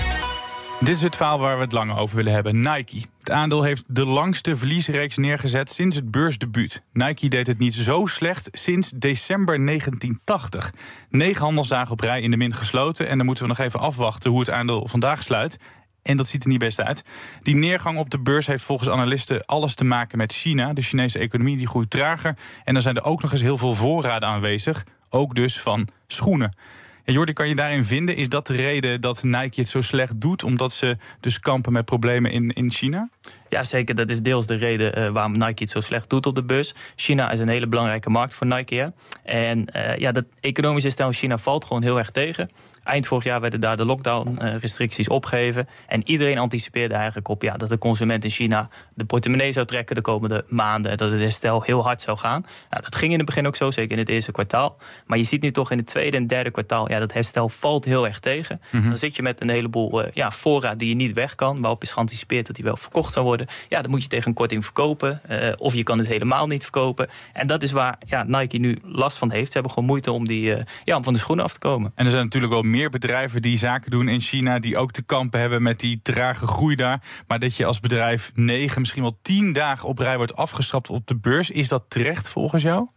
Dit 0.79 0.95
is 0.95 1.01
het 1.01 1.15
verhaal 1.15 1.39
waar 1.39 1.55
we 1.55 1.63
het 1.63 1.71
lang 1.71 1.97
over 1.97 2.15
willen 2.15 2.33
hebben. 2.33 2.61
Nike. 2.61 3.01
Het 3.19 3.31
aandeel 3.31 3.63
heeft 3.63 3.83
de 3.87 4.05
langste 4.05 4.57
verliesreeks 4.57 5.17
neergezet 5.17 5.71
sinds 5.71 5.95
het 5.95 6.11
beursdebuut. 6.11 6.83
Nike 6.93 7.27
deed 7.27 7.47
het 7.47 7.59
niet 7.59 7.73
zo 7.73 8.05
slecht 8.05 8.49
sinds 8.51 8.91
december 8.95 9.65
1980. 9.65 10.73
Negen 11.09 11.43
handelsdagen 11.43 11.91
op 11.91 11.99
rij 11.99 12.21
in 12.21 12.31
de 12.31 12.37
min 12.37 12.53
gesloten. 12.53 13.07
En 13.07 13.17
dan 13.17 13.25
moeten 13.25 13.43
we 13.43 13.49
nog 13.49 13.59
even 13.59 13.79
afwachten 13.79 14.31
hoe 14.31 14.39
het 14.39 14.49
aandeel 14.49 14.87
vandaag 14.87 15.23
sluit. 15.23 15.57
En 16.07 16.17
dat 16.17 16.27
ziet 16.27 16.43
er 16.43 16.49
niet 16.49 16.59
best 16.59 16.81
uit. 16.81 17.03
Die 17.41 17.55
neergang 17.55 17.97
op 17.97 18.09
de 18.09 18.19
beurs 18.19 18.47
heeft 18.47 18.63
volgens 18.63 18.89
analisten 18.89 19.45
alles 19.45 19.75
te 19.75 19.83
maken 19.83 20.17
met 20.17 20.33
China. 20.33 20.73
De 20.73 20.81
Chinese 20.81 21.19
economie 21.19 21.57
die 21.57 21.67
groeit 21.67 21.89
trager. 21.89 22.37
En 22.63 22.73
dan 22.73 22.81
zijn 22.81 22.95
er 22.95 23.03
ook 23.03 23.21
nog 23.21 23.31
eens 23.31 23.41
heel 23.41 23.57
veel 23.57 23.73
voorraden 23.73 24.29
aanwezig. 24.29 24.85
Ook 25.09 25.35
dus 25.35 25.59
van 25.59 25.87
schoenen. 26.07 26.55
En 27.03 27.13
Jordi, 27.13 27.33
kan 27.33 27.49
je 27.49 27.55
daarin 27.55 27.85
vinden? 27.85 28.15
Is 28.15 28.29
dat 28.29 28.47
de 28.47 28.55
reden 28.55 29.01
dat 29.01 29.23
Nike 29.23 29.59
het 29.59 29.69
zo 29.69 29.81
slecht 29.81 30.21
doet? 30.21 30.43
Omdat 30.43 30.73
ze 30.73 30.97
dus 31.19 31.39
kampen 31.39 31.73
met 31.73 31.85
problemen 31.85 32.31
in, 32.31 32.49
in 32.49 32.71
China? 32.71 33.09
Ja, 33.49 33.63
zeker. 33.63 33.95
Dat 33.95 34.09
is 34.09 34.21
deels 34.21 34.45
de 34.45 34.55
reden 34.55 34.99
uh, 34.99 35.09
waarom 35.09 35.31
Nike 35.31 35.63
het 35.63 35.69
zo 35.69 35.79
slecht 35.79 36.09
doet 36.09 36.25
op 36.25 36.35
de 36.35 36.43
beurs. 36.43 36.73
China 36.95 37.31
is 37.31 37.39
een 37.39 37.49
hele 37.49 37.67
belangrijke 37.67 38.09
markt 38.09 38.33
voor 38.33 38.47
Nike. 38.47 38.75
Hè? 38.75 38.87
En 39.23 39.67
uh, 39.75 39.97
ja, 39.97 40.11
dat 40.11 40.25
economische 40.39 40.89
stel 40.89 41.07
in 41.07 41.13
China 41.13 41.37
valt 41.37 41.65
gewoon 41.65 41.83
heel 41.83 41.97
erg 41.97 42.11
tegen. 42.11 42.49
Eind 42.83 43.07
vorig 43.07 43.23
jaar 43.23 43.41
werden 43.41 43.59
daar 43.59 43.77
de 43.77 43.85
lockdown-restricties 43.85 45.07
opgegeven. 45.07 45.67
En 45.87 46.09
iedereen 46.09 46.37
anticipeerde 46.37 46.93
eigenlijk 46.93 47.27
op 47.27 47.41
ja, 47.41 47.57
dat 47.57 47.69
de 47.69 47.77
consument 47.77 48.23
in 48.23 48.29
China 48.29 48.69
de 48.93 49.05
portemonnee 49.05 49.51
zou 49.51 49.65
trekken 49.65 49.95
de 49.95 50.01
komende 50.01 50.45
maanden. 50.47 50.91
En 50.91 50.97
dat 50.97 51.11
het 51.11 51.19
herstel 51.19 51.61
heel 51.61 51.83
hard 51.83 52.01
zou 52.01 52.17
gaan. 52.17 52.45
Nou, 52.69 52.81
dat 52.83 52.95
ging 52.95 53.11
in 53.11 53.17
het 53.17 53.25
begin 53.25 53.47
ook 53.47 53.55
zo, 53.55 53.71
zeker 53.71 53.91
in 53.91 53.97
het 53.97 54.09
eerste 54.09 54.31
kwartaal. 54.31 54.77
Maar 55.05 55.17
je 55.17 55.23
ziet 55.23 55.41
nu 55.41 55.51
toch 55.51 55.71
in 55.71 55.77
het 55.77 55.87
tweede 55.87 56.17
en 56.17 56.27
derde 56.27 56.51
kwartaal, 56.51 56.89
ja, 56.89 56.99
dat 56.99 57.13
herstel 57.13 57.49
valt 57.49 57.85
heel 57.85 58.07
erg 58.07 58.19
tegen. 58.19 58.61
Mm 58.71 58.79
-hmm. 58.79 58.89
Dan 58.89 58.97
zit 58.97 59.15
je 59.15 59.21
met 59.21 59.41
een 59.41 59.49
heleboel 59.49 60.03
ja, 60.13 60.31
voorraad 60.31 60.79
die 60.79 60.89
je 60.89 60.95
niet 60.95 61.13
weg 61.13 61.35
kan, 61.35 61.61
waarop 61.61 61.83
is 61.83 61.91
geanticipeerd 61.91 62.47
dat 62.47 62.55
die 62.55 62.65
wel 62.65 62.77
verkocht 62.77 63.13
worden. 63.23 63.47
Ja, 63.69 63.81
dan 63.81 63.91
moet 63.91 64.01
je 64.01 64.07
tegen 64.07 64.27
een 64.27 64.33
korting 64.33 64.63
verkopen. 64.63 65.21
Uh, 65.29 65.53
of 65.57 65.73
je 65.73 65.83
kan 65.83 65.97
het 65.97 66.07
helemaal 66.07 66.47
niet 66.47 66.63
verkopen. 66.63 67.09
En 67.33 67.47
dat 67.47 67.63
is 67.63 67.71
waar 67.71 67.97
ja, 68.05 68.23
Nike 68.23 68.57
nu 68.57 68.79
last 68.83 69.17
van 69.17 69.31
heeft. 69.31 69.47
Ze 69.47 69.53
hebben 69.53 69.71
gewoon 69.71 69.87
moeite 69.87 70.11
om, 70.11 70.27
die, 70.27 70.55
uh, 70.55 70.61
ja, 70.83 70.95
om 70.95 71.03
van 71.03 71.13
de 71.13 71.19
schoenen 71.19 71.45
af 71.45 71.53
te 71.53 71.59
komen. 71.59 71.91
En 71.95 72.05
er 72.05 72.11
zijn 72.11 72.23
natuurlijk 72.23 72.53
wel 72.53 72.61
meer 72.61 72.89
bedrijven 72.89 73.41
die 73.41 73.57
zaken 73.57 73.91
doen 73.91 74.07
in 74.07 74.19
China, 74.21 74.59
die 74.59 74.77
ook 74.77 74.91
te 74.91 75.03
kampen 75.03 75.39
hebben 75.39 75.61
met 75.61 75.79
die 75.79 75.99
trage 76.03 76.47
groei 76.47 76.75
daar. 76.75 77.01
Maar 77.27 77.39
dat 77.39 77.55
je 77.55 77.65
als 77.65 77.79
bedrijf 77.79 78.31
negen, 78.35 78.79
misschien 78.79 79.01
wel 79.01 79.17
tien 79.21 79.53
dagen 79.53 79.89
op 79.89 79.99
rij 79.99 80.17
wordt 80.17 80.35
afgestrapt 80.35 80.89
op 80.89 81.07
de 81.07 81.15
beurs, 81.15 81.51
is 81.51 81.67
dat 81.67 81.83
terecht 81.87 82.29
volgens 82.29 82.63
jou? 82.63 82.87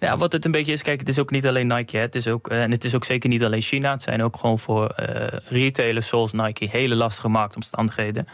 Ja, 0.00 0.16
wat 0.16 0.32
het 0.32 0.44
een 0.44 0.50
beetje 0.50 0.72
is, 0.72 0.82
kijk, 0.82 1.00
het 1.00 1.08
is 1.08 1.18
ook 1.18 1.30
niet 1.30 1.46
alleen 1.46 1.66
Nike. 1.66 1.96
Hè. 1.96 2.02
Het 2.02 2.14
is 2.14 2.26
ook, 2.28 2.48
en 2.48 2.70
het 2.70 2.84
is 2.84 2.94
ook 2.94 3.04
zeker 3.04 3.28
niet 3.28 3.44
alleen 3.44 3.60
China. 3.60 3.90
Het 3.92 4.02
zijn 4.02 4.22
ook 4.22 4.36
gewoon 4.36 4.58
voor 4.58 4.94
uh, 5.00 5.06
retailers 5.44 6.08
zoals 6.08 6.32
Nike 6.32 6.68
hele 6.70 6.94
lastige 6.94 7.28
marktomstandigheden. 7.28 8.26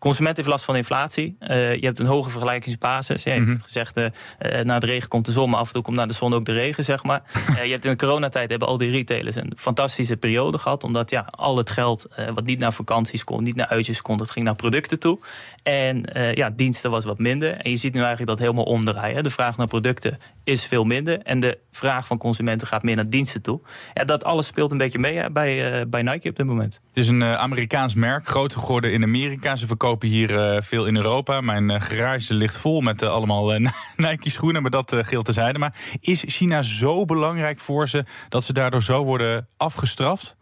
Consument 0.00 0.36
heeft 0.36 0.48
last 0.48 0.64
van 0.64 0.76
inflatie. 0.76 1.36
Uh, 1.40 1.74
je 1.74 1.84
hebt 1.84 1.98
een 1.98 2.06
hoge 2.06 2.30
vergelijkingsbasis. 2.30 3.22
Ja, 3.22 3.32
je 3.32 3.38
mm 3.38 3.44
-hmm. 3.44 3.54
hebt 3.54 3.64
gezegd, 3.64 3.96
uh, 3.96 4.60
na 4.62 4.78
de 4.78 4.86
regen 4.86 5.08
komt 5.08 5.24
de 5.24 5.32
zon, 5.32 5.50
maar 5.50 5.60
af 5.60 5.66
en 5.66 5.72
toe 5.72 5.82
komt 5.82 5.96
na 5.96 6.06
de 6.06 6.12
zon 6.12 6.34
ook 6.34 6.44
de 6.44 6.52
regen, 6.52 6.84
zeg 6.84 7.02
maar. 7.02 7.22
uh, 7.50 7.64
je 7.64 7.70
hebt 7.70 7.84
in 7.84 7.90
de 7.90 7.96
coronatijd 7.96 8.50
hebben 8.50 8.68
al 8.68 8.78
die 8.78 8.90
retailers 8.90 9.36
een 9.36 9.52
fantastische 9.56 10.16
periode 10.16 10.58
gehad. 10.58 10.84
Omdat 10.84 11.10
ja, 11.10 11.26
al 11.30 11.56
het 11.56 11.70
geld 11.70 12.06
wat 12.34 12.44
niet 12.44 12.58
naar 12.58 12.72
vakanties 12.72 13.24
kon, 13.24 13.42
niet 13.42 13.56
naar 13.56 13.66
uitjes 13.66 14.02
kon, 14.02 14.16
dat 14.16 14.30
ging 14.30 14.44
naar 14.44 14.54
producten 14.54 14.98
toe. 14.98 15.18
En 15.62 16.04
ja, 16.34 16.50
diensten 16.50 16.90
was 16.90 17.04
wat 17.04 17.18
minder. 17.18 17.56
En 17.56 17.70
je 17.70 17.76
ziet 17.76 17.92
nu 17.92 18.00
eigenlijk 18.00 18.30
dat 18.30 18.38
helemaal 18.38 18.64
omdraaien. 18.64 19.22
De 19.22 19.30
vraag 19.30 19.56
naar 19.56 19.66
producten 19.66 20.18
is 20.50 20.64
veel 20.64 20.84
minder. 20.84 21.20
En 21.22 21.40
de 21.40 21.58
vraag 21.70 22.06
van 22.06 22.18
consumenten 22.18 22.66
gaat 22.66 22.82
meer 22.82 22.96
naar 22.96 23.08
diensten 23.08 23.42
toe. 23.42 23.60
Ja, 23.94 24.04
dat 24.04 24.24
alles 24.24 24.46
speelt 24.46 24.70
een 24.70 24.78
beetje 24.78 24.98
mee 24.98 25.30
bij, 25.30 25.88
bij 25.88 26.02
Nike 26.02 26.28
op 26.28 26.36
dit 26.36 26.46
moment. 26.46 26.80
Het 26.88 26.96
is 26.96 27.08
een 27.08 27.24
Amerikaans 27.24 27.94
merk, 27.94 28.26
groter 28.26 28.60
geworden 28.60 28.92
in 28.92 29.02
Amerika. 29.02 29.56
Ze 29.56 29.66
verkopen 29.66 30.08
hier 30.08 30.30
uh, 30.30 30.60
veel 30.60 30.86
in 30.86 30.96
Europa. 30.96 31.40
Mijn 31.40 31.80
garage 31.82 32.34
ligt 32.34 32.58
vol 32.58 32.80
met 32.80 33.02
allemaal 33.02 33.48
Nike 33.96 34.30
schoenen, 34.30 34.62
maar 34.62 34.70
dat 34.70 34.94
geldt 35.00 35.26
tezijde. 35.26 35.58
Maar 35.58 35.74
is 36.00 36.24
China 36.26 36.62
zo 36.62 37.04
belangrijk 37.04 37.58
voor 37.58 37.88
ze 37.88 38.04
dat 38.28 38.44
ze 38.44 38.52
daardoor 38.52 38.82
zo 38.82 39.04
worden 39.04 39.48
afgestraft? 39.56 40.38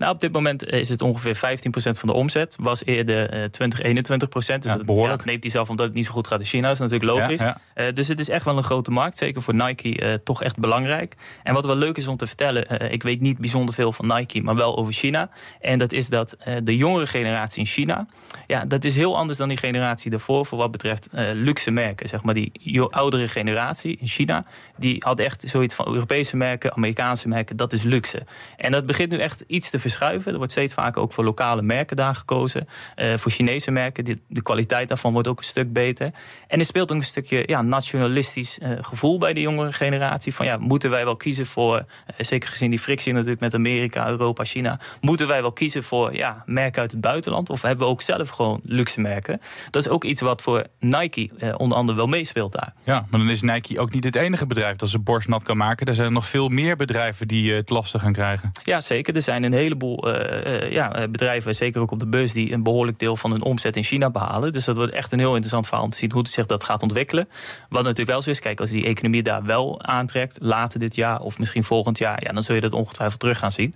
Nou, 0.00 0.12
op 0.12 0.20
dit 0.20 0.32
moment 0.32 0.66
is 0.66 0.88
het 0.88 1.02
ongeveer 1.02 1.36
15% 1.36 1.40
van 1.72 2.08
de 2.08 2.12
omzet. 2.12 2.56
Was 2.60 2.84
eerder 2.84 3.42
uh, 3.42 3.44
20, 3.44 3.80
21%. 3.82 3.88
Dus 4.28 4.46
ja, 4.46 4.56
dat, 4.58 4.86
behoorlijk. 4.86 5.20
Ja, 5.20 5.26
neemt 5.26 5.42
hij 5.42 5.52
zelf 5.52 5.70
omdat 5.70 5.86
het 5.86 5.94
niet 5.94 6.06
zo 6.06 6.12
goed 6.12 6.26
gaat 6.26 6.38
in 6.38 6.46
China. 6.46 6.62
Dat 6.62 6.72
is 6.72 6.78
natuurlijk 6.78 7.18
logisch. 7.18 7.40
Ja. 7.40 7.60
Uh, 7.74 7.92
dus 7.94 8.08
het 8.08 8.20
is 8.20 8.28
echt 8.28 8.44
wel 8.44 8.56
een 8.56 8.62
grote 8.62 8.90
markt. 8.90 9.18
Zeker 9.18 9.42
voor 9.42 9.54
Nike 9.54 10.00
uh, 10.00 10.14
toch 10.24 10.42
echt 10.42 10.58
belangrijk. 10.58 11.16
En 11.42 11.54
wat 11.54 11.66
wel 11.66 11.76
leuk 11.76 11.96
is 11.96 12.06
om 12.06 12.16
te 12.16 12.26
vertellen. 12.26 12.92
Ik 12.92 13.02
weet 13.02 13.20
niet 13.20 13.38
bijzonder 13.38 13.74
veel 13.74 13.92
van 13.92 14.06
Nike, 14.06 14.42
maar 14.42 14.54
wel 14.54 14.76
over 14.76 14.92
China. 14.92 15.30
En 15.60 15.78
dat 15.78 15.92
is 15.92 16.08
dat 16.08 16.36
de 16.62 16.76
jongere 16.76 17.06
generatie 17.06 17.58
in 17.58 17.66
China. 17.66 18.06
Ja, 18.46 18.64
dat 18.64 18.84
is 18.84 18.96
heel 18.96 19.16
anders 19.16 19.38
dan 19.38 19.48
die 19.48 19.58
generatie 19.58 20.10
daarvoor. 20.10 20.46
Voor 20.46 20.58
wat 20.58 20.70
betreft 20.70 21.08
luxe 21.32 21.70
merken. 21.70 22.08
Zeg 22.08 22.22
maar 22.22 22.34
die 22.34 22.80
oudere 22.90 23.28
generatie 23.28 23.96
in 24.00 24.06
China. 24.06 24.44
Die 24.78 25.02
had 25.04 25.18
echt 25.18 25.42
zoiets 25.46 25.74
van 25.74 25.86
Europese 25.86 26.36
merken, 26.36 26.72
Amerikaanse 26.72 27.28
merken. 27.28 27.56
Dat 27.56 27.72
is 27.72 27.82
luxe. 27.82 28.22
En 28.56 28.72
dat 28.72 28.86
begint 28.86 29.10
nu 29.10 29.18
echt 29.18 29.44
iets 29.46 29.70
te 29.70 29.78
verschuiven. 29.90 30.32
Er 30.32 30.36
wordt 30.38 30.52
steeds 30.52 30.74
vaker 30.74 31.02
ook 31.02 31.12
voor 31.12 31.24
lokale 31.24 31.62
merken 31.62 31.96
daar 31.96 32.14
gekozen. 32.14 32.68
Uh, 32.96 33.16
voor 33.16 33.30
Chinese 33.30 33.70
merken. 33.70 34.04
Die, 34.04 34.22
de 34.28 34.42
kwaliteit 34.42 34.88
daarvan 34.88 35.12
wordt 35.12 35.28
ook 35.28 35.38
een 35.38 35.44
stuk 35.44 35.72
beter. 35.72 36.10
En 36.48 36.58
er 36.58 36.64
speelt 36.64 36.92
ook 36.92 36.98
een 36.98 37.04
stukje 37.04 37.42
ja, 37.46 37.62
nationalistisch 37.62 38.58
uh, 38.62 38.70
gevoel 38.80 39.18
bij 39.18 39.32
de 39.32 39.40
jongere 39.40 39.72
generatie. 39.72 40.34
Van 40.34 40.46
ja, 40.46 40.56
moeten 40.56 40.90
wij 40.90 41.04
wel 41.04 41.16
kiezen 41.16 41.46
voor, 41.46 41.76
uh, 41.76 41.84
zeker 42.18 42.48
gezien 42.48 42.70
die 42.70 42.78
frictie 42.78 43.12
natuurlijk 43.12 43.40
met 43.40 43.54
Amerika, 43.54 44.08
Europa, 44.08 44.44
China. 44.44 44.80
Moeten 45.00 45.26
wij 45.26 45.42
wel 45.42 45.52
kiezen 45.52 45.82
voor 45.82 46.16
ja, 46.16 46.42
merken 46.46 46.80
uit 46.82 46.90
het 46.90 47.00
buitenland? 47.00 47.50
Of 47.50 47.62
hebben 47.62 47.86
we 47.86 47.92
ook 47.92 48.02
zelf 48.02 48.28
gewoon 48.28 48.60
luxe 48.64 49.00
merken? 49.00 49.40
Dat 49.70 49.84
is 49.84 49.90
ook 49.90 50.04
iets 50.04 50.20
wat 50.20 50.42
voor 50.42 50.66
Nike 50.78 51.30
onder 51.56 51.78
andere 51.78 51.96
wel 51.96 52.06
meespeelt 52.06 52.52
daar. 52.52 52.72
Ja, 52.84 53.06
maar 53.10 53.20
dan 53.20 53.30
is 53.30 53.42
Nike 53.42 53.80
ook 53.80 53.92
niet 53.92 54.04
het 54.04 54.16
enige 54.16 54.46
bedrijf 54.46 54.76
dat 54.76 54.88
ze 54.88 54.98
borst 54.98 55.28
nat 55.28 55.42
kan 55.42 55.56
maken. 55.56 55.86
Er 55.86 55.94
zijn 55.94 56.12
nog 56.12 56.26
veel 56.26 56.48
meer 56.48 56.76
bedrijven 56.76 57.28
die 57.28 57.52
het 57.52 57.70
lastig 57.70 58.00
gaan 58.00 58.12
krijgen. 58.12 58.50
Ja, 58.62 58.80
zeker. 58.80 59.14
Er 59.14 59.22
zijn 59.22 59.42
een 59.42 59.52
heleboel 59.52 59.79
uh, 59.82 60.70
ja, 60.70 61.08
bedrijven, 61.08 61.54
zeker 61.54 61.80
ook 61.80 61.90
op 61.90 62.00
de 62.00 62.06
beurs, 62.06 62.32
die 62.32 62.52
een 62.52 62.62
behoorlijk 62.62 62.98
deel 62.98 63.16
van 63.16 63.30
hun 63.30 63.42
omzet 63.42 63.76
in 63.76 63.84
China 63.84 64.10
behalen. 64.10 64.52
Dus 64.52 64.64
dat 64.64 64.76
wordt 64.76 64.92
echt 64.92 65.12
een 65.12 65.18
heel 65.18 65.30
interessant 65.30 65.66
verhaal 65.66 65.84
om 65.84 65.90
te 65.90 65.98
zien 65.98 66.12
hoe 66.12 66.28
zich 66.28 66.46
dat 66.46 66.64
gaat 66.64 66.82
ontwikkelen. 66.82 67.28
Wat 67.68 67.82
natuurlijk 67.82 68.10
wel 68.10 68.22
zo 68.22 68.30
is, 68.30 68.40
kijk, 68.40 68.60
als 68.60 68.70
die 68.70 68.84
economie 68.84 69.22
daar 69.22 69.44
wel 69.44 69.82
aantrekt, 69.82 70.36
later 70.40 70.80
dit 70.80 70.94
jaar 70.94 71.20
of 71.20 71.38
misschien 71.38 71.64
volgend 71.64 71.98
jaar, 71.98 72.24
ja, 72.24 72.32
dan 72.32 72.42
zul 72.42 72.54
je 72.54 72.60
dat 72.60 72.72
ongetwijfeld 72.72 73.20
terug 73.20 73.38
gaan 73.38 73.52
zien. 73.52 73.74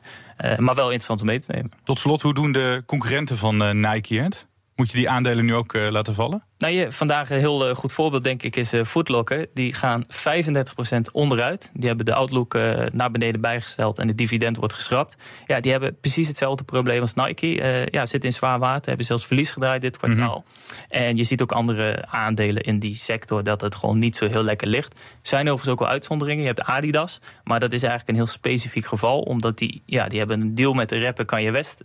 Maar 0.56 0.74
wel 0.74 0.84
interessant 0.84 1.20
om 1.20 1.26
mee 1.26 1.38
te 1.38 1.52
nemen. 1.52 1.70
Tot 1.84 1.98
slot, 1.98 2.22
hoe 2.22 2.34
doen 2.34 2.52
de 2.52 2.82
concurrenten 2.86 3.36
van 3.36 3.80
Nike 3.80 4.20
het? 4.20 4.48
Moet 4.76 4.90
je 4.90 4.96
die 4.96 5.10
aandelen 5.10 5.44
nu 5.44 5.54
ook 5.54 5.74
laten 5.74 6.14
vallen? 6.14 6.44
Nou, 6.64 6.76
je, 6.76 6.92
vandaag 6.92 7.30
een 7.30 7.38
heel 7.38 7.68
uh, 7.68 7.74
goed 7.74 7.92
voorbeeld, 7.92 8.24
denk 8.24 8.42
ik, 8.42 8.56
is 8.56 8.74
uh, 8.74 8.84
Footlocker. 8.84 9.46
Die 9.54 9.72
gaan 9.74 10.04
35% 10.04 10.08
onderuit. 11.12 11.70
Die 11.74 11.86
hebben 11.88 12.06
de 12.06 12.14
outlook 12.14 12.54
uh, 12.54 12.86
naar 12.92 13.10
beneden 13.10 13.40
bijgesteld 13.40 13.98
en 13.98 14.08
het 14.08 14.18
dividend 14.18 14.56
wordt 14.56 14.72
geschrapt. 14.72 15.16
Ja, 15.46 15.60
die 15.60 15.70
hebben 15.70 15.96
precies 16.00 16.28
hetzelfde 16.28 16.64
probleem 16.64 17.00
als 17.00 17.14
Nike. 17.14 17.46
ja, 17.90 18.06
zitten 18.06 18.30
in 18.30 18.36
zwaar 18.36 18.58
water, 18.58 18.88
hebben 18.88 19.06
zelfs 19.06 19.26
verlies 19.26 19.50
gedraaid 19.50 19.80
dit 19.80 19.96
kwartaal. 19.96 20.44
Mm 20.46 20.52
-hmm. 20.78 21.00
En 21.00 21.16
je 21.16 21.24
ziet 21.24 21.42
ook 21.42 21.52
andere 21.52 22.06
aandelen 22.06 22.62
in 22.62 22.78
die 22.78 22.96
sector 22.96 23.42
dat 23.42 23.60
het 23.60 23.74
gewoon 23.74 23.98
niet 23.98 24.16
zo 24.16 24.28
heel 24.28 24.42
lekker 24.42 24.68
ligt. 24.68 24.92
Er 24.94 25.00
zijn 25.22 25.42
overigens 25.42 25.72
ook 25.72 25.78
wel 25.78 25.88
uitzonderingen. 25.88 26.42
Je 26.42 26.48
hebt 26.48 26.62
Adidas, 26.62 27.20
maar 27.44 27.60
dat 27.60 27.72
is 27.72 27.82
eigenlijk 27.82 28.10
een 28.10 28.24
heel 28.24 28.32
specifiek 28.32 28.86
geval. 28.86 29.20
Omdat 29.20 29.58
die, 29.58 29.82
ja, 29.86 30.06
die 30.06 30.18
hebben 30.18 30.40
een 30.40 30.54
deal 30.54 30.72
met 30.72 30.88
de 30.88 31.02
rapper 31.02 31.24
Kanye 31.24 31.50
West, 31.50 31.82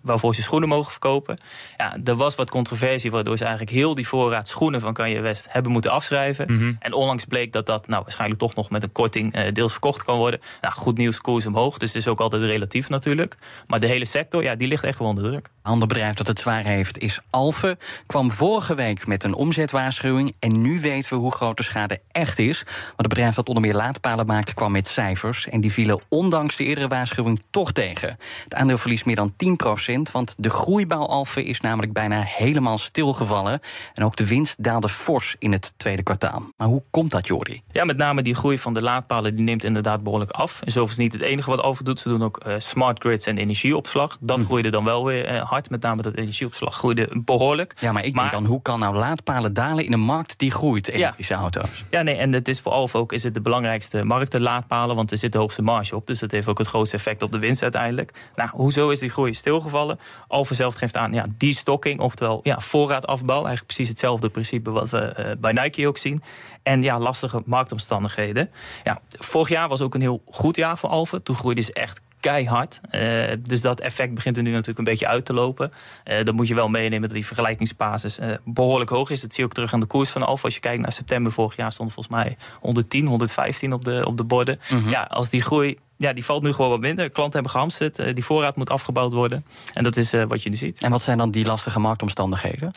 waarvoor 0.00 0.34
ze 0.34 0.42
schoenen 0.42 0.68
mogen 0.68 0.90
verkopen. 0.90 1.38
Ja, 1.76 1.96
er 2.04 2.16
was 2.16 2.34
wat 2.34 2.50
controversie, 2.50 3.10
waardoor 3.10 3.36
ze 3.36 3.44
eigenlijk 3.44 3.76
heel 3.76 3.94
die 3.94 4.06
voorraad 4.12 4.48
schoenen 4.48 4.80
van 4.80 4.92
Kanye 4.92 5.20
West 5.20 5.46
hebben 5.50 5.72
moeten 5.72 5.90
afschrijven. 5.90 6.44
Mhm. 6.44 6.54
Mm 6.54 6.60
-hmm. 6.60 6.76
En 6.78 6.92
onlangs 6.92 7.24
bleek 7.24 7.52
dat 7.52 7.66
dat 7.66 7.88
nou, 7.88 8.02
waarschijnlijk 8.02 8.40
toch 8.40 8.54
nog 8.54 8.70
met 8.70 8.82
een 8.82 8.92
korting 8.92 9.36
uh, 9.36 9.52
deels 9.52 9.72
verkocht 9.72 10.02
kan 10.02 10.16
worden. 10.16 10.40
Nou, 10.60 10.74
goed 10.74 10.98
nieuws, 10.98 11.20
koers 11.20 11.46
omhoog. 11.46 11.78
Dus 11.78 11.88
het 11.88 11.98
is 12.02 12.08
ook 12.08 12.20
altijd 12.20 12.42
relatief 12.42 12.88
natuurlijk. 12.88 13.36
Maar 13.66 13.80
de 13.80 13.86
hele 13.86 14.04
sector, 14.04 14.42
ja, 14.42 14.54
die 14.54 14.68
ligt 14.68 14.84
echt 14.84 14.98
wel 14.98 15.08
onder 15.08 15.24
druk. 15.24 15.50
Een 15.62 15.72
ander 15.72 15.88
bedrijf 15.88 16.14
dat 16.14 16.26
het 16.26 16.38
zwaar 16.38 16.64
heeft 16.64 16.98
is 16.98 17.20
Alphen. 17.30 17.78
Kwam 18.06 18.32
vorige 18.32 18.74
week 18.74 19.06
met 19.06 19.24
een 19.24 19.34
omzetwaarschuwing. 19.34 20.34
En 20.38 20.60
nu 20.60 20.80
weten 20.80 21.10
we 21.10 21.18
hoe 21.18 21.32
groot 21.32 21.56
de 21.56 21.62
schade 21.62 22.00
echt 22.12 22.38
is. 22.38 22.62
Want 22.62 22.96
het 22.96 23.08
bedrijf 23.08 23.34
dat 23.34 23.48
onder 23.48 23.62
meer 23.62 23.74
laadpalen 23.74 24.26
maakte 24.26 24.54
kwam 24.54 24.72
met 24.72 24.86
cijfers. 24.86 25.48
En 25.48 25.60
die 25.60 25.72
vielen 25.72 26.00
ondanks 26.08 26.56
de 26.56 26.64
eerdere 26.64 26.88
waarschuwing 26.88 27.42
toch 27.50 27.72
tegen. 27.72 28.18
Het 28.44 28.54
aandeel 28.54 28.78
verliest 28.78 29.04
meer 29.04 29.16
dan 29.16 29.32
10% 29.36 30.12
Want 30.12 30.34
de 30.38 30.50
groeibouw 30.50 31.06
Alphen 31.06 31.44
is 31.44 31.60
namelijk 31.60 31.92
bijna 31.92 32.20
helemaal 32.20 32.78
stilgevallen. 32.78 33.60
En 33.94 34.01
En 34.02 34.08
ook 34.08 34.16
de 34.16 34.26
winst 34.26 34.62
daalde 34.62 34.88
fors 34.88 35.36
in 35.38 35.52
het 35.52 35.72
tweede 35.76 36.02
kwartaal. 36.02 36.42
Maar 36.56 36.68
hoe 36.68 36.82
komt 36.90 37.10
dat, 37.10 37.26
Jordi? 37.26 37.62
Ja, 37.72 37.84
met 37.84 37.96
name 37.96 38.22
die 38.22 38.34
groei 38.34 38.58
van 38.58 38.74
de 38.74 38.82
laadpalen 38.82 39.34
die 39.34 39.44
neemt 39.44 39.64
inderdaad 39.64 40.02
behoorlijk 40.02 40.30
af. 40.30 40.62
En 40.62 40.72
zo 40.72 40.84
is 40.84 40.96
niet 40.96 41.12
het 41.12 41.22
enige 41.22 41.50
wat 41.50 41.60
Alfa 41.60 41.84
doet. 41.84 42.00
Ze 42.00 42.08
doen 42.08 42.22
ook 42.22 42.40
uh, 42.46 42.54
smart 42.58 43.00
grids 43.00 43.26
en 43.26 43.38
energieopslag. 43.38 44.18
Dat 44.20 44.38
hm. 44.38 44.44
groeide 44.44 44.70
dan 44.70 44.84
wel 44.84 45.04
weer 45.04 45.34
uh, 45.34 45.42
hard. 45.42 45.70
Met 45.70 45.82
name 45.82 46.02
dat 46.02 46.14
energieopslag 46.14 46.74
groeide 46.74 47.08
behoorlijk. 47.24 47.74
Ja, 47.78 47.92
maar 47.92 48.04
ik 48.04 48.16
denk 48.16 48.30
dan, 48.30 48.44
hoe 48.44 48.62
kan 48.62 48.78
nou 48.78 48.96
laadpalen 48.96 49.52
dalen 49.52 49.84
in 49.84 49.92
een 49.92 50.00
markt 50.00 50.38
die 50.38 50.50
groeit, 50.50 50.88
elektrische 50.88 51.34
auto's? 51.34 51.84
Ja, 51.90 52.02
nee, 52.02 52.16
en 52.16 52.32
het 52.32 52.48
is 52.48 52.60
voor 52.60 52.72
Alfa 52.72 52.98
ook 52.98 53.12
is 53.12 53.22
het 53.22 53.34
de 53.34 53.40
belangrijkste 53.40 54.04
markt, 54.04 54.32
de 54.32 54.40
laadpalen. 54.40 54.96
Want 54.96 55.10
er 55.10 55.18
zit 55.18 55.32
de 55.32 55.38
hoogste 55.38 55.62
marge 55.62 55.96
op. 55.96 56.06
Dus 56.06 56.18
dat 56.18 56.30
heeft 56.30 56.48
ook 56.48 56.58
het 56.58 56.66
grootste 56.66 56.96
effect 56.96 57.22
op 57.22 57.32
de 57.32 57.38
winst 57.38 57.62
uiteindelijk. 57.62 58.12
Nou, 58.36 58.50
hoezo 58.52 58.90
is 58.90 58.98
die 58.98 59.10
groei 59.10 59.34
stilgevallen? 59.34 59.98
Alfa 60.26 60.54
zelf 60.54 60.74
geeft 60.74 60.96
aan, 60.96 61.12
ja, 61.12 61.26
die 61.36 61.54
stocking, 61.54 62.00
oftewel 62.00 62.40
ja, 62.42 62.60
voorraadafbouw. 62.60 63.44
Eigenlijk 63.44 63.66
precies 63.66 63.81
hetzelfde 63.88 64.28
principe 64.28 64.70
wat 64.70 64.90
we 64.90 65.14
uh, 65.18 65.40
bij 65.40 65.52
Nike 65.52 65.88
ook 65.88 65.98
zien. 65.98 66.22
En 66.62 66.82
ja, 66.82 66.98
lastige 66.98 67.42
marktomstandigheden. 67.44 68.50
Ja, 68.84 69.00
vorig 69.08 69.48
jaar 69.48 69.68
was 69.68 69.80
ook 69.80 69.94
een 69.94 70.00
heel 70.00 70.22
goed 70.26 70.56
jaar 70.56 70.78
voor 70.78 70.90
Alfa. 70.90 71.18
Toen 71.18 71.36
groeide 71.36 71.60
ze 71.60 71.72
echt 71.72 72.00
keihard. 72.22 72.80
Uh, 72.90 73.32
dus 73.42 73.60
dat 73.60 73.80
effect 73.80 74.14
begint 74.14 74.36
er 74.36 74.42
nu 74.42 74.50
natuurlijk 74.50 74.78
een 74.78 74.84
beetje 74.84 75.06
uit 75.06 75.24
te 75.24 75.32
lopen. 75.32 75.72
Uh, 76.04 76.24
dan 76.24 76.34
moet 76.34 76.48
je 76.48 76.54
wel 76.54 76.68
meenemen 76.68 77.08
dat 77.08 77.16
die 77.16 77.26
vergelijkingsbasis 77.26 78.18
uh, 78.18 78.26
behoorlijk 78.44 78.90
hoog 78.90 79.10
is. 79.10 79.20
Dat 79.20 79.30
zie 79.30 79.40
je 79.40 79.46
ook 79.46 79.54
terug 79.54 79.72
aan 79.74 79.80
de 79.80 79.86
koers 79.86 80.08
van 80.08 80.22
Alfa. 80.22 80.44
Als 80.44 80.54
je 80.54 80.60
kijkt 80.60 80.82
naar 80.82 80.92
september 80.92 81.32
vorig 81.32 81.56
jaar 81.56 81.72
stond 81.72 81.92
volgens 81.92 82.14
mij 82.14 82.36
110, 82.60 83.06
115 83.06 83.72
op 83.72 83.84
de, 83.84 84.02
op 84.06 84.16
de 84.16 84.24
borden. 84.24 84.60
Mm 84.70 84.78
-hmm. 84.78 84.90
Ja, 84.90 85.02
als 85.02 85.30
die 85.30 85.42
groei 85.42 85.78
ja, 85.96 86.12
die 86.12 86.24
valt 86.24 86.42
nu 86.42 86.52
gewoon 86.52 86.70
wat 86.70 86.80
minder. 86.80 87.10
Klanten 87.10 87.34
hebben 87.34 87.50
gehamsterd. 87.50 88.14
die 88.14 88.24
voorraad 88.24 88.56
moet 88.56 88.70
afgebouwd 88.70 89.12
worden. 89.12 89.44
En 89.74 89.84
dat 89.84 89.96
is 89.96 90.10
wat 90.10 90.42
je 90.42 90.50
nu 90.50 90.56
ziet. 90.56 90.82
En 90.82 90.90
wat 90.90 91.02
zijn 91.02 91.18
dan 91.18 91.30
die 91.30 91.46
lastige 91.46 91.80
marktomstandigheden? 91.80 92.70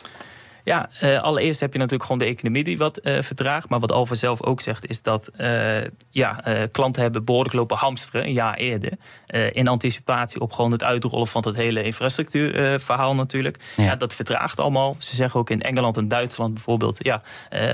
Ja, 0.66 0.88
uh, 1.02 1.22
allereerst 1.22 1.60
heb 1.60 1.72
je 1.72 1.78
natuurlijk 1.78 2.10
gewoon 2.10 2.26
de 2.26 2.34
economie 2.34 2.64
die 2.64 2.78
wat 2.78 3.00
uh, 3.02 3.22
vertraagt. 3.22 3.68
Maar 3.68 3.80
wat 3.80 3.92
Alfa 3.92 4.14
zelf 4.14 4.42
ook 4.42 4.60
zegt, 4.60 4.86
is 4.86 5.02
dat 5.02 5.30
uh, 5.40 5.76
ja, 6.10 6.42
klanten 6.72 7.02
hebben 7.02 7.24
behoorlijk 7.24 7.54
lopen 7.54 7.76
hamsteren 7.76 8.24
een 8.24 8.32
jaar 8.32 8.56
eerder. 8.56 8.92
in 9.52 9.68
anticipatie 9.68 10.40
op 10.40 10.52
gewoon 10.52 10.72
het 10.72 10.82
uitrollen 10.82 11.26
van 11.26 11.44
het 11.46 11.56
hele 11.56 11.82
infrastructuurverhaal 11.82 13.14
natuurlijk. 13.14 13.58
Ja. 13.76 13.84
ja. 13.84 13.96
dat 13.96 14.14
vertraagt 14.14 14.60
allemaal. 14.60 14.96
Ze 14.98 15.16
zeggen 15.16 15.40
ook 15.40 15.50
in 15.50 15.62
Engeland 15.62 15.96
en 15.96 16.08
Duitsland 16.08 16.54
bijvoorbeeld, 16.54 17.04
ja, 17.04 17.22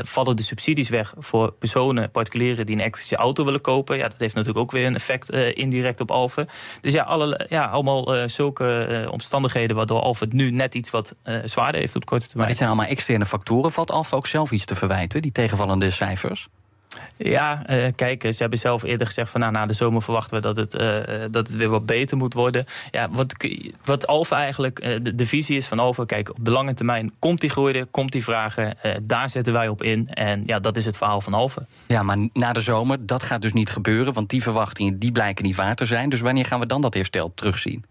vallen 0.03 0.37
de 0.37 0.43
subsidies 0.43 0.89
weg 0.89 1.15
voor 1.19 1.53
personen, 1.53 2.11
particulieren 2.11 2.67
die 2.67 2.75
een 2.75 2.81
elektrische 2.81 3.17
auto 3.17 3.45
willen 3.45 3.61
kopen. 3.61 3.97
Ja, 3.97 4.09
dat 4.09 4.19
heeft 4.19 4.35
natuurlijk 4.35 4.63
ook 4.65 4.71
weer 4.71 4.87
een 4.87 4.95
effect 4.95 5.31
indirect 5.31 6.01
op 6.01 6.11
Alfa. 6.11 6.45
Dus 6.81 6.93
ja, 6.93 7.03
alle, 7.03 7.47
ja 7.49 7.65
allemaal 7.65 8.29
zulke 8.29 9.09
omstandigheden 9.11 9.77
waardoor 9.77 10.01
Alfa 10.01 10.25
het 10.25 10.35
nu 10.35 10.51
net 10.51 10.75
iets 10.75 10.91
wat 10.91 11.15
zwaarder 11.45 11.81
heeft 11.81 11.97
op 11.97 12.05
korte 12.05 12.27
termijn. 12.27 12.39
Maar 12.39 12.49
dit 12.49 12.57
zijn 12.57 12.69
allemaal 12.69 12.82
externe 12.89 13.27
factoren. 13.27 13.73
Valt 13.73 13.91
Alfa 13.91 14.17
ook 14.17 14.27
zelf 14.27 14.51
iets 14.51 14.65
te 14.65 14.75
verwijten, 14.75 15.23
die 15.23 15.33
tegenvallende 15.33 15.91
cijfers? 15.91 16.49
Ja, 17.17 17.63
uh, 17.71 17.87
kijk, 17.97 18.23
ze 18.23 18.37
hebben 18.39 18.59
zelf 18.59 18.83
eerder 18.83 19.07
gezegd 19.07 19.31
van 19.31 19.41
nou, 19.41 19.53
na 19.53 19.67
de 19.67 19.73
zomer 19.73 20.03
verwachten 20.03 20.37
we 20.37 20.43
dat 20.43 20.57
het, 20.57 20.75
uh, 20.75 21.21
dat 21.31 21.47
het 21.47 21.57
weer 21.57 21.69
wat 21.69 21.87
beter 21.87 22.17
moet 22.17 22.35
worden. 22.35 22.65
Ja, 22.91 23.09
wat, 23.11 23.35
wat 23.85 24.07
Alfa 24.07 24.37
eigenlijk, 24.37 24.85
uh, 24.85 24.99
de, 25.03 25.15
de, 25.15 25.27
visie 25.27 25.57
is 25.57 25.67
van 25.67 25.79
Alfa, 25.79 26.05
kijk, 26.05 26.31
op 26.31 26.45
de 26.45 26.51
lange 26.51 26.75
termijn 26.75 27.13
komt 27.19 27.41
die 27.41 27.51
groeien, 27.51 27.91
komt 27.91 28.13
die 28.13 28.25
vragen, 28.25 28.77
daar 29.03 29.31
zetten 29.31 29.53
wij 29.53 29.69
op 29.69 29.83
in. 29.83 30.09
En 30.09 30.43
ja, 30.47 30.61
dat 30.61 30.77
is 30.77 30.85
het 30.85 30.97
verhaal 30.97 31.21
van 31.21 31.35
Alfa. 31.35 31.63
Ja, 31.87 32.03
maar 32.03 32.29
na 32.33 32.53
de 32.53 32.61
zomer, 32.61 33.07
dat 33.07 33.23
gaat 33.23 33.43
dus 33.43 33.53
niet 33.53 33.71
gebeuren, 33.71 34.13
want 34.13 34.31
die 34.31 34.43
verwachtingen 34.43 34.99
die 34.99 35.13
blijken 35.13 35.45
niet 35.45 35.57
waar 35.57 35.75
te 35.75 35.87
zijn. 35.87 36.09
Dus 36.09 36.21
wanneer 36.21 36.45
gaan 36.45 36.61
we 36.61 36.67
dan 36.67 36.81
dat 36.81 36.95
herstel 36.95 37.33
terugzien? 37.35 37.85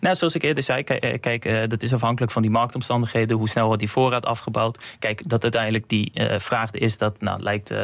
Nou, 0.00 0.16
zoals 0.16 0.34
ik 0.34 0.42
eerder 0.42 0.62
zei, 0.62 0.82
kijk, 0.82 1.20
kijk 1.20 1.70
dat 1.70 1.82
is 1.82 1.92
afhankelijk 1.92 2.32
van 2.32 2.42
die 2.42 2.50
marktomstandigheden. 2.50 3.36
Hoe 3.36 3.48
snel 3.48 3.66
wordt 3.66 3.80
die 3.80 3.90
voorraad 3.90 4.26
afgebouwd? 4.26 4.84
Kijk, 4.98 5.28
dat 5.28 5.42
uiteindelijk 5.42 5.88
die 5.88 6.10
uh, 6.14 6.38
vraag 6.38 6.70
is, 6.70 6.98
dat 6.98 7.20
nou, 7.20 7.42
lijkt, 7.42 7.70
uh, 7.70 7.78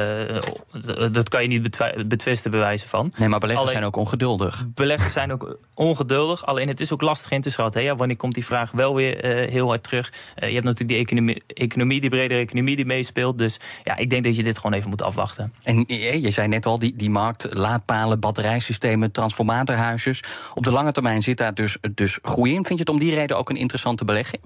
dat 1.12 1.28
kan 1.28 1.42
je 1.42 1.48
niet 1.48 1.78
betwisten 2.08 2.50
bewijzen 2.50 2.88
van. 2.88 3.12
Nee, 3.18 3.28
maar 3.28 3.38
beleggers 3.38 3.66
alleen, 3.66 3.78
zijn 3.78 3.88
ook 3.88 3.96
ongeduldig. 3.96 4.64
Beleggers 4.74 5.12
zijn 5.12 5.32
ook 5.32 5.56
ongeduldig. 5.74 6.46
Alleen 6.46 6.68
het 6.68 6.80
is 6.80 6.92
ook 6.92 7.00
lastig 7.00 7.30
in 7.30 7.40
te 7.40 7.50
schatten. 7.50 7.80
Hè? 7.80 7.86
Ja, 7.86 7.96
wanneer 7.96 8.16
komt 8.16 8.34
die 8.34 8.44
vraag 8.44 8.70
wel 8.70 8.94
weer 8.94 9.24
heel 9.50 9.68
hard 9.68 9.82
terug? 9.82 10.12
je 10.34 10.46
hebt 10.46 10.64
natuurlijk 10.64 10.88
die 10.88 10.98
economie, 10.98 11.42
economie, 11.46 12.00
die 12.00 12.10
bredere 12.10 12.40
economie 12.40 12.76
die 12.76 12.86
meespeelt. 12.86 13.38
Dus 13.38 13.60
ja, 13.82 13.96
ik 13.96 14.10
denk 14.10 14.24
dat 14.24 14.36
je 14.36 14.42
dit 14.42 14.56
gewoon 14.58 14.76
even 14.76 14.90
moet 14.90 15.02
afwachten. 15.02 15.52
En 15.62 15.84
je 15.86 16.30
zei 16.30 16.48
net 16.48 16.66
al, 16.66 16.78
die, 16.78 16.96
die 16.96 17.10
markt, 17.10 17.48
laadpalen, 17.54 18.20
batterijsystemen, 18.20 19.12
transformatorhuisjes. 19.12 20.22
Op 20.54 20.64
de 20.64 20.70
lange 20.70 20.92
termijn 20.92 21.22
zit 21.22 21.38
daar 21.38 21.54
dus 21.54 21.76
dus 21.94 22.18
groei 22.22 22.50
in. 22.54 22.64
Vind 22.64 22.78
je 22.78 22.84
het 22.84 22.88
om 22.88 22.98
die 22.98 23.14
reden 23.14 23.36
ook 23.36 23.50
een 23.50 23.56
interessante 23.56 24.04
belegging? 24.04 24.42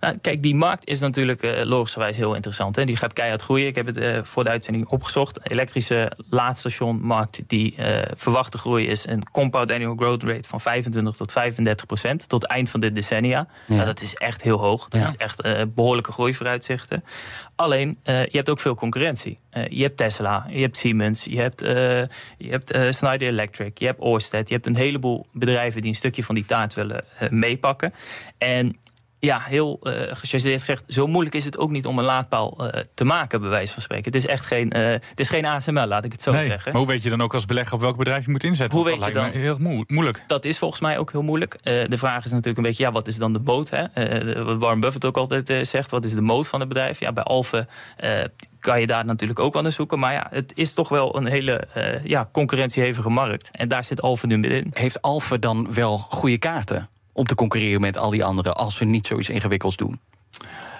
Nou, 0.00 0.18
kijk, 0.20 0.42
die 0.42 0.54
markt 0.54 0.86
is 0.86 1.00
natuurlijk 1.00 1.42
uh, 1.42 1.62
logischerwijs 1.62 2.16
heel 2.16 2.34
interessant. 2.34 2.76
Hè. 2.76 2.84
Die 2.84 2.96
gaat 2.96 3.12
keihard 3.12 3.42
groeien. 3.42 3.66
Ik 3.66 3.74
heb 3.74 3.86
het 3.86 3.96
uh, 3.96 4.18
voor 4.22 4.44
de 4.44 4.50
uitzending 4.50 4.88
opgezocht. 4.88 5.38
Elektrische 5.50 6.12
laadstationmarkt 6.30 7.42
die 7.46 7.74
uh, 7.78 7.98
verwachte 8.14 8.58
groei 8.58 8.86
is 8.86 9.06
een 9.06 9.30
compound 9.30 9.70
annual 9.70 9.94
growth 9.94 10.22
rate 10.22 10.48
van 10.48 10.60
25 10.60 11.16
tot 11.16 11.32
35 11.32 11.86
procent 11.86 12.28
tot 12.28 12.46
eind 12.46 12.70
van 12.70 12.80
dit 12.80 12.94
decennia. 12.94 13.48
Ja. 13.66 13.74
Nou, 13.74 13.86
dat 13.86 14.02
is 14.02 14.14
echt 14.14 14.42
heel 14.42 14.58
hoog. 14.58 14.88
Dat 14.88 15.00
ja. 15.00 15.08
is 15.08 15.16
echt 15.16 15.42
behoorlijke 15.74 16.12
groeivooruitzichten. 16.12 17.04
Alleen, 17.54 17.98
je 18.04 18.28
hebt 18.30 18.50
ook 18.50 18.60
veel 18.60 18.74
concurrentie. 18.74 19.38
je 19.68 19.82
hebt 19.82 19.96
Tesla, 19.96 20.46
je 20.48 20.60
hebt 20.60 20.76
Siemens, 20.76 21.24
je 21.24 21.40
hebt, 21.40 21.60
je 22.38 22.50
hebt 22.50 22.94
Schneider 22.96 23.28
Electric, 23.28 23.78
je 23.78 23.86
hebt 23.86 24.00
Orsted. 24.00 24.48
Je 24.48 24.54
hebt 24.54 24.66
een 24.66 24.76
heleboel 24.76 25.26
bedrijven 25.32 25.80
die 25.80 25.90
een 25.90 25.96
stukje 25.96 26.24
van 26.24 26.34
die 26.34 26.44
taart 26.44 26.74
willen 26.74 27.04
meepakken. 27.30 27.94
En 28.38 28.76
ja, 29.26 29.42
heel 29.44 29.80
uh, 29.82 29.92
gechargeerd 29.92 30.60
gezegd, 30.60 30.84
zo 30.88 31.06
moeilijk 31.06 31.34
is 31.34 31.44
het 31.44 31.58
ook 31.58 31.70
niet 31.70 31.86
om 31.86 31.98
een 31.98 32.04
laadpaal 32.04 32.56
uh, 32.60 32.80
te 32.94 33.04
maken, 33.04 33.40
bij 33.40 33.48
wijze 33.48 33.72
van 33.72 33.82
spreken. 33.82 34.04
Het 34.04 34.14
is 34.14 34.26
echt 34.26 34.46
geen, 34.46 34.76
uh, 34.76 34.86
het 34.88 35.20
is 35.20 35.28
geen 35.28 35.44
ASML, 35.44 35.86
laat 35.86 36.04
ik 36.04 36.12
het 36.12 36.22
zo 36.22 36.32
nee, 36.32 36.44
zeggen. 36.44 36.72
Maar 36.72 36.80
hoe 36.80 36.90
weet 36.90 37.02
je 37.02 37.10
dan 37.10 37.22
ook 37.22 37.34
als 37.34 37.46
belegger 37.46 37.74
op 37.74 37.80
welk 37.80 37.96
bedrijf 37.96 38.24
je 38.24 38.30
moet 38.30 38.44
inzetten? 38.44 38.78
Hoe 38.78 38.86
weet 38.86 39.04
je 39.04 39.12
dan? 39.12 39.30
Heel 39.30 39.56
moeilijk. 39.86 40.24
Dat 40.26 40.44
is 40.44 40.58
volgens 40.58 40.80
mij 40.80 40.98
ook 40.98 41.12
heel 41.12 41.22
moeilijk. 41.22 41.58
de 41.62 41.96
vraag 41.96 42.24
is 42.24 42.30
natuurlijk 42.30 42.56
een 42.56 42.62
beetje, 42.62 42.84
ja, 42.84 42.92
wat 42.92 43.08
is 43.08 43.16
dan 43.16 43.32
de 43.32 43.40
moot? 43.44 43.70
Hè? 43.70 43.84
wat 44.44 44.58
Warren 44.58 44.80
Buffett 44.80 45.04
ook 45.04 45.16
altijd 45.16 45.68
zegt, 45.68 45.90
wat 45.90 46.04
is 46.04 46.12
de 46.12 46.20
moot 46.20 46.48
van 46.48 46.60
het 46.60 46.68
bedrijf? 46.68 47.00
Ja, 47.00 47.12
bij 47.12 47.24
Alphen 47.24 47.68
kan 48.60 48.80
je 48.80 48.86
daar 48.86 49.04
natuurlijk 49.04 49.38
ook 49.38 49.52
wel 49.52 49.62
naar 49.62 49.72
zoeken. 49.72 49.98
Maar 49.98 50.12
ja, 50.12 50.26
het 50.30 50.52
is 50.54 50.74
toch 50.74 50.88
wel 50.88 51.16
een 51.16 51.26
hele 51.26 51.68
uh, 51.76 52.04
ja, 52.04 52.28
concurrentiehevige 52.32 53.10
markt. 53.10 53.50
En 53.52 53.68
daar 53.68 53.84
zit 53.84 54.02
Alphen 54.02 54.28
nu 54.28 54.38
middenin. 54.38 54.70
Heeft 54.74 55.02
Alphen 55.02 55.40
dan 55.40 55.74
wel 55.74 55.98
goede 55.98 56.38
kaarten? 56.38 56.88
Om 57.16 57.24
te 57.24 57.34
concurreren 57.34 57.80
met 57.80 57.98
al 57.98 58.10
die 58.10 58.24
anderen 58.24 58.54
als 58.54 58.76
ze 58.76 58.84
niet 58.84 59.06
zoiets 59.06 59.28
ingewikkelds 59.28 59.76
doen? 59.76 60.00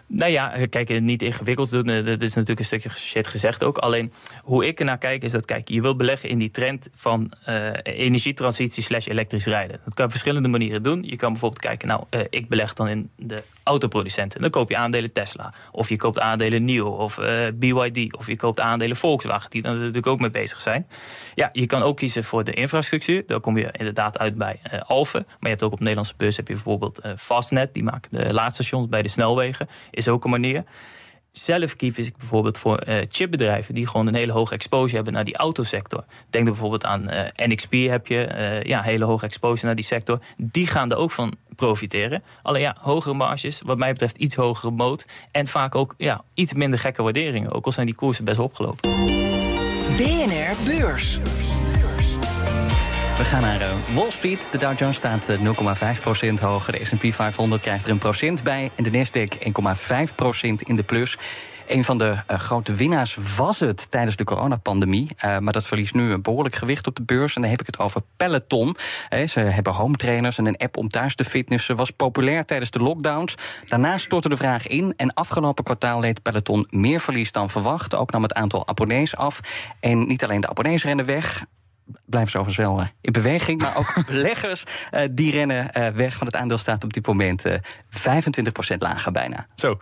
Nou 0.09 0.31
ja, 0.31 0.67
kijk, 0.71 1.01
niet 1.01 1.23
ingewikkeld 1.23 1.71
doen, 1.71 1.87
dat 1.87 2.23
is 2.23 2.35
natuurlijk 2.35 2.59
een 2.59 2.65
stukje 2.65 2.91
shit 2.91 3.27
gezegd 3.27 3.65
ook. 3.65 3.79
Alleen 3.79 4.13
hoe 4.43 4.67
ik 4.67 4.79
ernaar 4.79 4.99
kijk 4.99 5.23
is 5.23 5.33
dat, 5.33 5.45
kijk, 5.45 5.69
je 5.69 5.81
wil 5.81 5.97
beleggen 5.97 6.29
in 6.29 6.39
die 6.39 6.51
trend 6.51 6.89
van 6.95 7.33
uh, 7.49 7.71
energietransitie 7.83 8.83
slash 8.83 9.07
elektrisch 9.07 9.47
rijden. 9.47 9.81
Dat 9.85 9.95
kan 9.95 10.05
op 10.05 10.11
verschillende 10.11 10.49
manieren 10.49 10.83
doen. 10.83 11.03
Je 11.03 11.17
kan 11.17 11.31
bijvoorbeeld 11.31 11.63
kijken, 11.63 11.89
nou, 11.89 12.05
uh, 12.11 12.21
ik 12.29 12.49
beleg 12.49 12.73
dan 12.73 12.89
in 12.89 13.11
de 13.17 13.43
autoproducenten. 13.63 14.41
Dan 14.41 14.51
koop 14.51 14.71
je 14.71 14.77
aandelen 14.77 15.13
Tesla. 15.13 15.55
Of 15.73 15.89
je 15.89 15.97
koopt 15.97 16.21
aandelen 16.21 16.65
NIO 16.65 16.87
of 16.87 17.19
BYD. 17.55 18.15
Of 18.17 18.27
je 18.27 18.37
koopt 18.37 18.61
aandelen 18.61 18.97
Volkswagen, 18.97 19.51
die 19.51 19.63
daar 19.63 19.75
natuurlijk 19.75 20.07
ook 20.07 20.21
mee 20.21 20.31
bezig 20.31 20.61
zijn. 20.61 20.87
Ja, 21.35 21.49
je 21.53 21.67
kan 21.67 21.83
ook 21.83 21.97
kiezen 21.97 22.25
voor 22.25 22.45
de 22.45 22.53
infrastructuur. 22.53 23.23
Daar 23.27 23.41
kom 23.41 23.59
je 23.59 23.69
inderdaad 23.73 24.19
uit 24.19 24.35
bij 24.35 24.61
Alphen. 24.87 25.25
Maar 25.27 25.37
je 25.41 25.49
hebt 25.49 25.63
ook 25.63 25.73
op 25.73 25.79
de 25.79 25.83
Nederlandse 25.83 26.15
beurs 26.17 26.37
heb 26.37 26.49
je 26.49 26.55
bijvoorbeeld 26.55 27.01
Fastnet. 27.17 27.75
Die 27.75 27.83
maken 27.83 28.11
de 28.11 28.33
laadstations 28.33 28.89
bij 28.89 29.03
de 29.03 29.09
snelwegen. 29.09 29.69
Is 29.97 30.09
ook 30.09 30.25
een 30.25 30.31
manier. 30.31 30.65
Zelf 31.33 31.77
kies 31.77 31.99
ik 31.99 32.17
bijvoorbeeld 32.17 32.59
voor 32.59 32.89
uh, 32.89 33.03
chipbedrijven 33.09 33.75
die 33.75 33.87
gewoon 33.87 34.07
een 34.07 34.15
hele 34.15 34.33
hoge 34.33 34.55
exposure 34.55 34.95
hebben 34.95 35.13
naar 35.13 35.25
die 35.25 35.37
autosector. 35.37 36.05
Denk 36.31 36.45
bijvoorbeeld 36.45 36.85
aan 36.85 37.11
uh, 37.11 37.21
NXP 37.37 37.73
heb 37.73 38.07
je, 38.07 38.29
uh, 38.37 38.63
ja, 38.63 38.83
hele 38.83 39.05
hoge 39.05 39.25
exposure 39.25 39.67
naar 39.67 39.75
die 39.75 39.85
sector. 39.85 40.19
Die 40.37 40.67
gaan 40.67 40.91
er 40.91 40.97
ook 40.97 41.11
van 41.11 41.35
profiteren. 41.57 42.23
Alleen 42.43 42.61
ja, 42.63 42.77
hogere 42.81 43.15
marges, 43.15 43.61
wat 43.65 43.79
mij 43.79 43.93
betreft 43.93 44.17
iets 44.17 44.35
hogere 44.35 44.71
moot. 44.71 45.07
En 45.31 45.47
vaak 45.47 45.75
ook 45.75 45.95
ja, 45.97 46.25
iets 46.35 46.53
minder 46.53 46.79
gekke 46.79 47.03
waarderingen. 47.03 47.53
Ook 47.53 47.65
al 47.65 47.73
zijn 47.73 47.87
die 47.87 47.95
koersen 47.95 48.25
best 48.25 48.39
opgelopen. 48.39 48.91
BNR 49.97 50.57
Beurs. 50.65 51.19
We 53.17 53.25
gaan 53.25 53.43
naar 53.43 53.61
Wall 53.95 54.11
Street. 54.11 54.49
De 54.51 54.59
Dow 54.59 54.79
Jones 54.79 54.97
staat 54.97 55.31
0,5% 55.31 56.41
hoger. 56.41 56.73
De 56.73 56.85
S&P 56.85 57.15
500 57.15 57.63
krijgt 57.63 57.85
er 57.85 57.91
een 57.91 57.99
procent 57.99 58.43
bij. 58.43 58.71
En 58.75 58.85
de 58.85 58.91
Nasdaq 58.91 59.39
1,5% 59.39 59.49
in 60.57 60.77
de 60.77 60.83
plus. 60.83 61.19
Een 61.67 61.85
van 61.85 61.99
de 61.99 62.05
uh, 62.05 62.39
grote 62.39 62.75
winnaars 62.75 63.19
was 63.37 63.61
het 63.61 63.91
tijdens 63.91 64.17
de 64.17 64.25
coronapandemie. 64.25 65.09
Maar 65.41 65.53
dat 65.53 65.67
verliest 65.67 65.95
nu 65.95 66.13
een 66.13 66.23
behoorlijk 66.23 66.55
gewicht 66.55 66.87
op 66.87 66.97
de 66.97 67.03
beurs. 67.03 67.35
En 67.35 67.41
dan 67.41 67.51
heb 67.51 67.61
ik 67.61 67.67
het 67.67 67.79
over 67.79 68.03
Peloton. 68.17 68.77
Ze 69.27 69.41
hebben 69.41 69.73
home 69.73 69.97
trainers 69.97 70.39
en 70.39 70.47
een 70.47 70.57
app 70.57 70.77
om 70.77 70.89
thuis 70.89 71.15
te 71.15 71.25
fitnessen. 71.25 71.77
Was 71.77 71.91
populair 71.91 72.45
tijdens 72.45 72.71
de 72.71 72.79
lockdowns. 72.79 73.35
Daarna 73.65 73.99
stortte 73.99 74.29
de 74.29 74.37
vraag 74.37 74.67
in. 74.67 74.95
En 74.97 75.15
afgelopen 75.15 75.65
kwartaal 75.65 76.01
leed 76.01 76.23
Peloton 76.23 76.67
meer 76.71 77.01
verlies 77.01 77.33
dan 77.33 77.51
verwacht. 77.51 77.95
Ook 77.95 78.11
nam 78.11 78.23
het 78.23 78.35
aantal 78.35 78.69
abonnees 78.69 79.17
af. 79.17 79.41
En 79.81 80.07
niet 80.07 80.25
alleen 80.25 80.41
de 80.41 80.49
abonnees 80.49 80.85
rennen 80.85 81.07
weg. 81.07 81.47
Blijven 82.05 82.31
ze 82.31 82.39
overigens 82.39 82.67
wel 82.67 82.87
in 83.01 83.13
beweging. 83.13 83.61
Maar 83.61 83.77
ook 83.77 84.03
beleggers 84.11 84.65
die 85.11 85.31
rennen 85.31 85.71
weg. 85.95 86.15
Van 86.15 86.27
het 86.27 86.37
aandeel 86.37 86.59
staat 86.59 86.85
op 86.85 86.93
dit 86.93 87.07
moment 87.07 87.45
25% 87.47 87.49
lager 88.79 89.13
bijna. 89.13 89.47
Zo, 89.55 89.79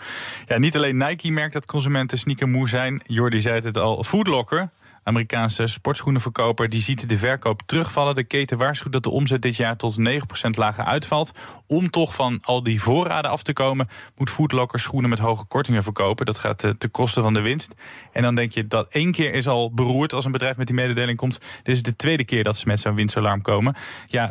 ja, 0.47 0.59
niet 0.59 0.77
alleen 0.77 0.97
Nike 0.97 1.31
merkt 1.31 1.53
dat 1.53 1.67
consumenten 1.67 2.19
sneakermoe 2.19 2.69
zijn. 2.69 3.03
Jordi 3.07 3.41
zei 3.41 3.61
het 3.61 3.79
al, 3.79 4.05
Foodlocker 4.05 4.71
Amerikaanse 5.05 5.67
sportschoenenverkoper 5.67 6.69
die 6.69 6.81
ziet 6.81 7.09
de 7.09 7.19
verkoop 7.19 7.63
terugvallen. 7.67 8.15
De 8.15 8.25
keten 8.25 8.59
waarschuwt 8.59 8.93
dat 8.93 9.03
de 9.03 9.11
omzet 9.11 9.43
dit 9.43 9.57
jaar 9.57 9.77
tot 9.77 9.97
9% 9.99 10.03
lager 10.51 10.85
uitvalt. 10.85 11.33
Om 11.67 11.91
toch 11.91 12.15
van 12.15 12.39
al 12.43 12.63
die 12.63 12.83
voorraden 12.83 13.31
af 13.31 13.43
te 13.43 13.53
komen, 13.53 13.89
moet 14.17 14.31
Foodlocker 14.31 14.81
schoenen 14.81 15.11
met 15.11 15.19
hoge 15.19 15.45
kortingen 15.47 15.83
verkopen. 15.83 16.27
Dat 16.27 16.39
gaat 16.39 16.65
eh, 16.65 16.71
ten 16.71 16.91
koste 16.91 17.23
van 17.23 17.35
de 17.35 17.41
winst. 17.41 17.75
En 18.13 18.23
dan 18.23 18.35
denk 18.35 18.53
je 18.53 18.67
dat 18.67 18.89
één 18.91 19.13
keer 19.13 19.35
is 19.35 19.49
al 19.49 19.73
beroerd 19.73 20.13
als 20.13 20.25
een 20.25 20.33
bedrijf 20.33 20.57
met 20.57 20.67
die 20.67 20.77
mededeling 20.77 21.19
komt. 21.19 21.41
Dit 21.63 21.75
is 21.75 21.83
de 21.83 21.97
tweede 21.97 22.25
keer 22.25 22.45
dat 22.45 22.57
ze 22.57 22.67
met 22.67 22.81
zo'n 22.81 22.95
winstalarm 22.95 23.43
komen. 23.43 23.75
Ja, 24.07 24.31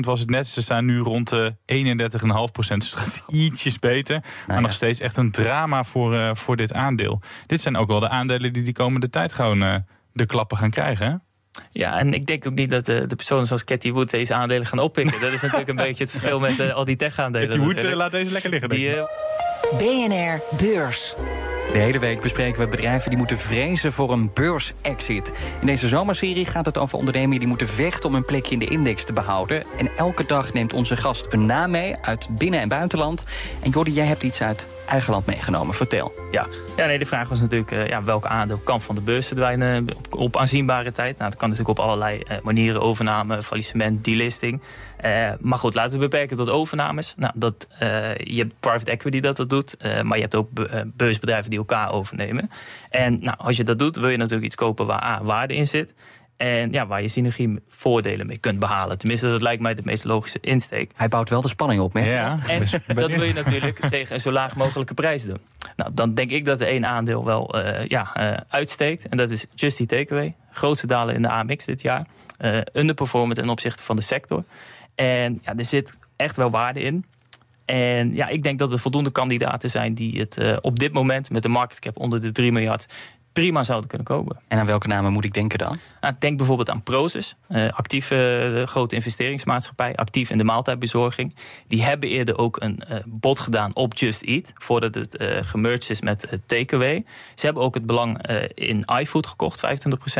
was 0.00 0.20
het 0.20 0.30
net. 0.30 0.48
Ze 0.48 0.62
staan 0.62 0.84
nu 0.84 0.98
rond 0.98 1.28
de 1.28 1.54
31,5%. 1.66 2.78
Dus 2.78 2.90
het 2.90 2.94
gaat 2.94 3.22
ietsjes 3.26 3.78
beter. 3.78 4.20
Nou 4.20 4.46
maar 4.46 4.60
nog 4.60 4.72
steeds 4.72 5.00
echt 5.00 5.16
een 5.16 5.30
drama 5.30 5.84
voor, 5.84 6.14
uh, 6.14 6.34
voor 6.34 6.56
dit 6.56 6.72
aandeel. 6.72 7.20
Dit 7.46 7.60
zijn 7.60 7.76
ook 7.76 7.88
wel 7.88 8.00
de 8.00 8.08
aandelen 8.08 8.52
die 8.52 8.62
de 8.62 8.72
komende 8.72 9.10
tijd 9.10 9.32
gewoon 9.32 9.62
uh, 9.62 9.76
de 10.14 10.26
klappen 10.26 10.56
gaan 10.56 10.70
krijgen. 10.70 11.06
Hè? 11.06 11.14
Ja, 11.70 11.98
en 11.98 12.12
ik 12.12 12.26
denk 12.26 12.46
ook 12.46 12.54
niet 12.54 12.70
dat 12.70 12.86
de, 12.86 13.06
de 13.06 13.16
personen 13.16 13.46
zoals 13.46 13.64
Cathy 13.64 13.92
Wood 13.92 14.10
deze 14.10 14.34
aandelen 14.34 14.66
gaan 14.66 14.78
oppikken. 14.78 15.20
Dat 15.20 15.32
is 15.32 15.40
natuurlijk 15.40 15.68
een 15.68 15.76
beetje 15.86 16.04
het 16.04 16.12
verschil 16.12 16.40
met 16.40 16.58
uh, 16.58 16.74
al 16.74 16.84
die 16.84 16.96
tech-aandelen. 16.96 17.48
Cathy 17.48 17.62
Wood, 17.62 17.82
uh, 17.82 17.94
laat 17.94 18.10
deze 18.10 18.32
lekker 18.32 18.50
liggen. 18.50 18.68
Die, 18.68 18.88
uh... 18.88 19.04
BNR 19.78 20.40
Beurs. 20.56 21.14
De 21.72 21.78
hele 21.78 21.98
week 21.98 22.20
bespreken 22.20 22.60
we 22.60 22.68
bedrijven 22.68 23.10
die 23.10 23.18
moeten 23.18 23.38
vrezen 23.38 23.92
voor 23.92 24.12
een 24.12 24.30
beursexit. 24.34 25.32
In 25.60 25.66
deze 25.66 25.88
zomerserie 25.88 26.46
gaat 26.46 26.66
het 26.66 26.78
over 26.78 26.98
ondernemingen 26.98 27.38
die 27.38 27.48
moeten 27.48 27.68
vechten 27.68 28.08
om 28.08 28.14
een 28.14 28.24
plekje 28.24 28.52
in 28.52 28.58
de 28.58 28.66
index 28.66 29.04
te 29.04 29.12
behouden. 29.12 29.64
En 29.76 29.90
elke 29.96 30.26
dag 30.26 30.52
neemt 30.52 30.72
onze 30.72 30.96
gast 30.96 31.26
een 31.32 31.46
naam 31.46 31.70
mee 31.70 31.96
uit 32.00 32.28
binnen- 32.30 32.60
en 32.60 32.68
buitenland. 32.68 33.24
En 33.62 33.70
Jordi, 33.70 33.92
jij 33.92 34.06
hebt 34.06 34.22
iets 34.22 34.42
uit 34.42 34.66
eigen 34.86 35.12
land 35.12 35.26
meegenomen. 35.26 35.74
Vertel. 35.74 36.12
Ja, 36.30 36.46
ja 36.76 36.86
nee, 36.86 36.98
de 36.98 37.06
vraag 37.06 37.28
was 37.28 37.40
natuurlijk 37.40 37.70
uh, 37.70 37.88
ja, 37.88 38.02
welk 38.02 38.26
aandeel 38.26 38.58
kan 38.58 38.80
van 38.80 38.94
de 38.94 39.00
beurs 39.00 39.26
verdwijnen 39.26 39.86
op, 40.10 40.36
aanzienbare 40.36 40.92
tijd. 40.92 41.18
Nou, 41.18 41.30
dat 41.30 41.38
kan 41.38 41.48
natuurlijk 41.48 41.78
op 41.78 41.84
allerlei 41.84 42.22
uh, 42.30 42.36
manieren. 42.42 42.80
Overname, 42.80 43.42
faillissement, 43.42 44.04
delisting. 44.04 44.62
Uh, 45.04 45.30
maar 45.40 45.58
goed, 45.58 45.74
laten 45.74 45.92
we 45.92 45.98
beperken 45.98 46.36
tot 46.36 46.50
overnames. 46.50 47.14
Nou, 47.16 47.32
dat, 47.36 47.66
je 48.16 48.36
hebt 48.36 48.54
private 48.60 48.90
equity 48.90 49.20
dat 49.20 49.36
dat 49.36 49.48
doet. 49.48 49.76
maar 50.02 50.16
je 50.16 50.22
hebt 50.22 50.34
ook 50.34 50.48
beursbedrijven 50.96 51.50
die 51.50 51.58
elkaar 51.58 51.92
overnemen. 51.92 52.50
En 52.90 53.18
nou, 53.20 53.36
als 53.38 53.56
je 53.56 53.64
dat 53.64 53.78
doet, 53.78 53.96
wil 53.96 54.08
je 54.08 54.16
natuurlijk 54.16 54.46
iets 54.46 54.54
kopen 54.54 54.86
waar 54.86 55.02
A, 55.02 55.22
waarde 55.22 55.54
in 55.54 55.66
zit. 55.66 55.94
En 56.36 56.72
ja, 56.72 56.86
waar 56.86 57.02
je 57.02 57.08
synergievoordelen 57.08 58.26
mee 58.26 58.38
kunt 58.38 58.58
behalen. 58.58 58.98
Tenminste, 58.98 59.28
dat 59.28 59.42
lijkt 59.42 59.62
mij 59.62 59.74
de 59.74 59.82
meest 59.84 60.04
logische 60.04 60.38
insteek. 60.40 60.92
Hij 60.96 61.08
bouwt 61.08 61.28
wel 61.28 61.40
de 61.40 61.48
spanning 61.48 61.80
op, 61.80 61.92
hè? 61.92 62.12
Ja. 62.12 62.38
En 62.48 62.60
dat 62.94 63.14
wil 63.14 63.22
je 63.22 63.32
natuurlijk 63.32 63.78
tegen 63.90 64.14
een 64.14 64.20
zo 64.20 64.32
laag 64.32 64.56
mogelijke 64.56 64.94
prijs 64.94 65.24
doen. 65.24 65.38
Nou, 65.76 65.94
dan 65.94 66.14
denk 66.14 66.30
ik 66.30 66.44
dat 66.44 66.60
er 66.60 66.66
één 66.66 66.86
aandeel 66.86 67.24
wel 67.24 67.58
uh, 67.58 67.86
ja, 67.86 68.12
uh, 68.18 68.36
uitsteekt. 68.48 69.08
En 69.08 69.16
dat 69.16 69.30
is 69.30 69.46
Just 69.54 69.78
Eat 69.80 69.88
Takeaway. 69.88 70.34
Grootste 70.50 70.86
dalen 70.86 71.14
in 71.14 71.22
de 71.22 71.28
AMX 71.28 71.64
dit 71.64 71.82
jaar. 71.82 72.06
Uh, 72.40 72.58
underperformend 72.72 73.38
ten 73.38 73.48
opzichte 73.48 73.82
van 73.82 73.96
de 73.96 74.02
sector. 74.02 74.44
En 74.94 75.40
ja, 75.42 75.56
er 75.56 75.64
zit 75.64 75.98
echt 76.16 76.36
wel 76.36 76.50
waarde 76.50 76.80
in. 76.80 77.04
En 77.64 78.14
ja, 78.14 78.28
ik 78.28 78.42
denk 78.42 78.58
dat 78.58 78.72
er 78.72 78.78
voldoende 78.78 79.10
kandidaten 79.10 79.70
zijn 79.70 79.94
die 79.94 80.20
het 80.20 80.60
op 80.60 80.78
dit 80.78 80.92
moment 80.92 81.30
met 81.30 81.44
een 81.44 81.50
market 81.50 81.78
cap 81.78 81.98
onder 81.98 82.20
de 82.20 82.32
3 82.32 82.52
miljard 82.52 82.86
prima 83.34 83.64
zouden 83.64 83.88
kunnen 83.88 84.06
kopen. 84.06 84.40
En 84.48 84.58
aan 84.58 84.66
welke 84.66 84.88
namen 84.88 85.12
moet 85.12 85.24
ik 85.24 85.32
denken 85.32 85.58
dan? 85.58 85.78
Nou, 86.00 86.14
denk 86.18 86.36
bijvoorbeeld 86.36 86.70
aan 86.70 86.82
Proces, 86.82 87.36
uh, 87.48 87.68
actieve 87.70 88.50
uh, 88.54 88.66
grote 88.66 88.94
investeringsmaatschappij, 88.94 89.94
actief 89.96 90.30
in 90.30 90.38
de 90.38 90.44
maaltijdbezorging. 90.44 91.34
Die 91.66 91.82
hebben 91.82 92.08
eerder 92.08 92.38
ook 92.38 92.56
een 92.60 92.82
uh, 92.90 92.98
bod 93.04 93.40
gedaan 93.40 93.74
op 93.74 93.94
Just 93.94 94.22
Eat, 94.22 94.52
voordat 94.54 94.94
het 94.94 95.16
gemerged 95.40 95.90
is 95.90 96.00
met 96.00 96.28
Takeaway. 96.46 97.04
Ze 97.34 97.44
hebben 97.44 97.62
ook 97.62 97.74
het 97.74 97.86
belang 97.86 98.26
in 98.54 98.84
iFood 99.00 99.26
gekocht, 99.26 99.66
25% 99.66 99.68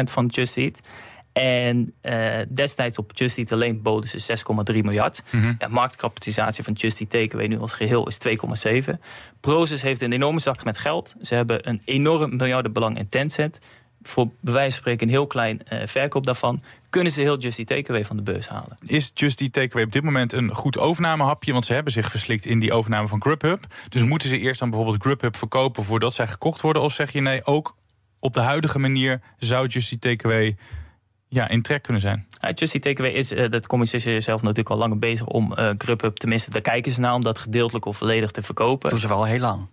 van 0.03 0.27
Just 0.27 0.57
Eat. 0.57 0.81
En 1.35 1.95
uh, 2.03 2.39
destijds 2.49 2.99
op 2.99 3.11
Just 3.15 3.39
Eat 3.39 3.53
alleen 3.53 3.83
boden 3.83 4.21
ze 4.21 4.37
6,3 4.73 4.79
miljard. 4.81 5.23
Mm 5.31 5.41
-hmm. 5.41 5.55
ja, 5.59 5.69
marktkapitalisatie 5.69 6.65
van 6.65 6.73
Just 6.73 7.01
Eat 7.01 7.11
Takeaway 7.11 7.47
nu 7.47 7.59
als 7.59 7.73
geheel 7.73 8.09
is 8.09 8.19
2,7. 8.89 8.95
Proces 9.41 9.83
heeft 9.83 10.01
een 10.01 10.13
enorme 10.13 10.41
zak 10.41 10.65
met 10.65 10.79
geld. 10.79 11.15
Ze 11.23 11.35
hebben 11.35 11.69
een 11.69 11.83
enorm 11.85 12.37
miljardenbelang 12.37 12.99
in 12.99 13.09
Tencent. 13.09 13.59
Voor 14.03 14.27
bij 14.41 14.53
wijze 14.53 14.71
van 14.71 14.79
spreken 14.79 15.07
een 15.07 15.13
heel 15.13 15.27
klein 15.27 15.61
uh, 15.73 15.81
verkoop 15.85 16.27
daarvan... 16.27 16.61
kunnen 16.91 17.13
ze 17.13 17.21
heel 17.21 17.39
Just 17.39 17.59
Eat 17.59 17.67
Takeaway 17.67 18.05
van 18.05 18.17
de 18.17 18.23
beurs 18.23 18.49
halen. 18.49 18.79
Is 18.87 19.11
Just 19.15 19.41
Eat 19.41 19.53
Takeaway 19.53 19.85
op 19.85 19.93
dit 19.93 20.03
moment 20.03 20.33
een 20.33 20.55
goed 20.55 20.79
overnamehapje? 20.79 21.53
Want 21.53 21.65
ze 21.65 21.75
hebben 21.75 21.93
zich 21.93 22.11
verslikt 22.11 22.47
in 22.47 22.59
die 22.59 22.73
overname 22.73 23.09
van 23.09 23.23
Grubhub. 23.23 23.65
Dus 23.89 24.03
moeten 24.03 24.29
ze 24.29 24.39
eerst 24.39 24.61
dan 24.61 24.71
bijvoorbeeld 24.71 25.03
Grubhub 25.03 25.37
verkopen... 25.37 25.85
voordat 25.85 26.15
zij 26.15 26.27
gekocht 26.27 26.61
worden? 26.61 26.83
Of 26.83 26.93
zeg 26.93 27.13
je 27.13 27.21
nee, 27.21 27.47
ook 27.47 27.77
op 28.19 28.35
de 28.35 28.41
huidige 28.41 28.79
manier 28.79 29.21
zou 29.39 29.67
Just 29.67 29.93
Eat 29.93 30.01
Takeaway 30.01 30.57
ja, 31.35 31.49
in 31.49 31.63
trek 31.63 31.83
kunnen 31.83 32.03
zijn. 32.03 32.27
Ja, 32.41 32.51
Justy 32.51 32.79
Takeaway 32.79 33.13
is, 33.13 33.33
uh, 33.33 33.51
dat 33.51 33.67
communiceert 33.67 34.23
zelf 34.25 34.41
natuurlijk 34.41 34.71
al 34.71 34.77
langer 34.77 34.99
bezig 34.99 35.27
om 35.27 35.53
uh, 35.53 35.71
Grubhub, 35.79 36.17
tenminste 36.17 36.51
daar 36.51 36.63
kijken 36.63 36.93
ze 36.93 37.01
naar, 37.01 37.15
om 37.15 37.23
dat 37.23 37.39
gedeeltelijk 37.39 37.85
of 37.85 37.97
volledig 37.97 38.31
te 38.31 38.43
verkopen. 38.43 38.91
Doen 38.91 38.99
ze 38.99 39.09
wel 39.09 39.25
heel 39.25 39.39
lang. 39.39 39.67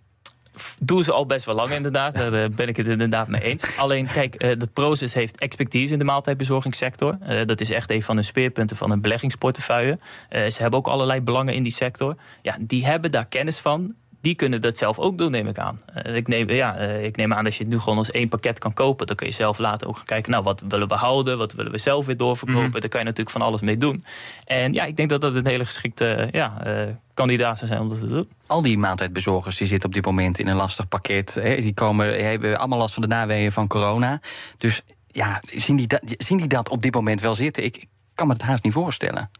Doen 0.80 1.02
ze 1.02 1.12
al 1.12 1.26
best 1.26 1.46
wel 1.46 1.54
lang 1.54 1.70
inderdaad, 1.70 2.14
daar 2.14 2.50
ben 2.50 2.68
ik 2.68 2.76
het 2.76 2.86
inderdaad 2.86 3.28
mee 3.28 3.42
eens. 3.42 3.78
Alleen 3.78 4.06
kijk, 4.06 4.44
uh, 4.44 4.58
dat 4.58 4.72
Proces 4.72 5.14
heeft 5.14 5.38
expertise 5.38 5.92
in 5.92 5.98
de 5.98 6.04
maaltijdbezorgingssector. 6.04 7.18
Uh, 7.28 7.46
dat 7.46 7.60
is 7.60 7.70
echt 7.70 7.90
een 7.90 8.02
van 8.02 8.16
de 8.16 8.22
speerpunten 8.22 8.76
van 8.76 8.90
een 8.90 9.00
beleggingsportefeuille. 9.00 9.98
Uh, 10.30 10.48
ze 10.48 10.62
hebben 10.62 10.78
ook 10.78 10.86
allerlei 10.86 11.20
belangen 11.20 11.54
in 11.54 11.62
die 11.62 11.72
sector. 11.72 12.16
Ja, 12.42 12.56
die 12.60 12.86
hebben 12.86 13.10
daar 13.10 13.26
kennis 13.26 13.58
van 13.58 13.94
die 14.22 14.34
kunnen 14.34 14.60
dat 14.60 14.76
zelf 14.76 14.98
ook 14.98 15.18
doen, 15.18 15.30
neem 15.30 15.46
ik 15.46 15.58
aan. 15.58 15.80
Uh, 16.06 16.16
ik, 16.16 16.28
neem, 16.28 16.50
ja, 16.50 16.80
uh, 16.80 17.04
ik 17.04 17.16
neem 17.16 17.32
aan 17.32 17.44
dat 17.44 17.54
je 17.54 17.62
het 17.62 17.72
nu 17.72 17.78
gewoon 17.78 17.98
als 17.98 18.10
één 18.10 18.28
pakket 18.28 18.58
kan 18.58 18.72
kopen. 18.72 19.06
Dan 19.06 19.16
kun 19.16 19.26
je 19.26 19.32
zelf 19.32 19.58
later 19.58 19.88
ook 19.88 19.96
gaan 19.96 20.04
kijken, 20.04 20.30
nou, 20.30 20.42
wat 20.42 20.62
willen 20.68 20.88
we 20.88 20.94
houden? 20.94 21.38
Wat 21.38 21.52
willen 21.52 21.72
we 21.72 21.78
zelf 21.78 22.06
weer 22.06 22.16
doorverkopen? 22.16 22.62
Mm 22.62 22.70
-hmm. 22.70 22.80
Daar 22.80 22.88
kan 22.88 23.00
je 23.00 23.06
natuurlijk 23.06 23.36
van 23.36 23.46
alles 23.46 23.60
mee 23.60 23.76
doen. 23.76 24.04
En 24.44 24.72
ja, 24.72 24.84
ik 24.84 24.96
denk 24.96 25.08
dat 25.08 25.20
dat 25.20 25.34
een 25.34 25.46
hele 25.46 25.64
geschikte 25.64 26.28
ja, 26.32 26.66
uh, 26.66 26.88
kandidaat 27.14 27.58
zou 27.58 27.70
zijn 27.70 27.82
om 27.82 27.88
dat 27.88 27.98
te 27.98 28.06
doen. 28.06 28.28
Al 28.46 28.62
die 28.62 28.78
maaltijdbezorgers 28.78 29.56
die 29.56 29.66
zitten 29.66 29.88
op 29.88 29.94
dit 29.94 30.04
moment 30.04 30.38
in 30.38 30.48
een 30.48 30.56
lastig 30.56 30.88
pakket. 30.88 31.34
Hè, 31.34 31.60
die, 31.60 31.74
komen, 31.74 32.12
die 32.12 32.22
hebben 32.22 32.58
allemaal 32.58 32.78
last 32.78 32.94
van 32.94 33.02
de 33.02 33.08
naweeën 33.08 33.52
van 33.52 33.66
corona. 33.66 34.20
Dus 34.58 34.82
ja, 35.06 35.40
zien 35.56 35.76
die, 35.76 35.86
dat, 35.86 36.00
zien 36.04 36.38
die 36.38 36.48
dat 36.48 36.68
op 36.68 36.82
dit 36.82 36.94
moment 36.94 37.20
wel 37.20 37.34
zitten? 37.34 37.64
Ik, 37.64 37.76
ik 37.76 37.88
kan 38.14 38.26
me 38.26 38.32
het 38.32 38.42
haast 38.42 38.64
niet 38.64 38.72
voorstellen. 38.72 39.30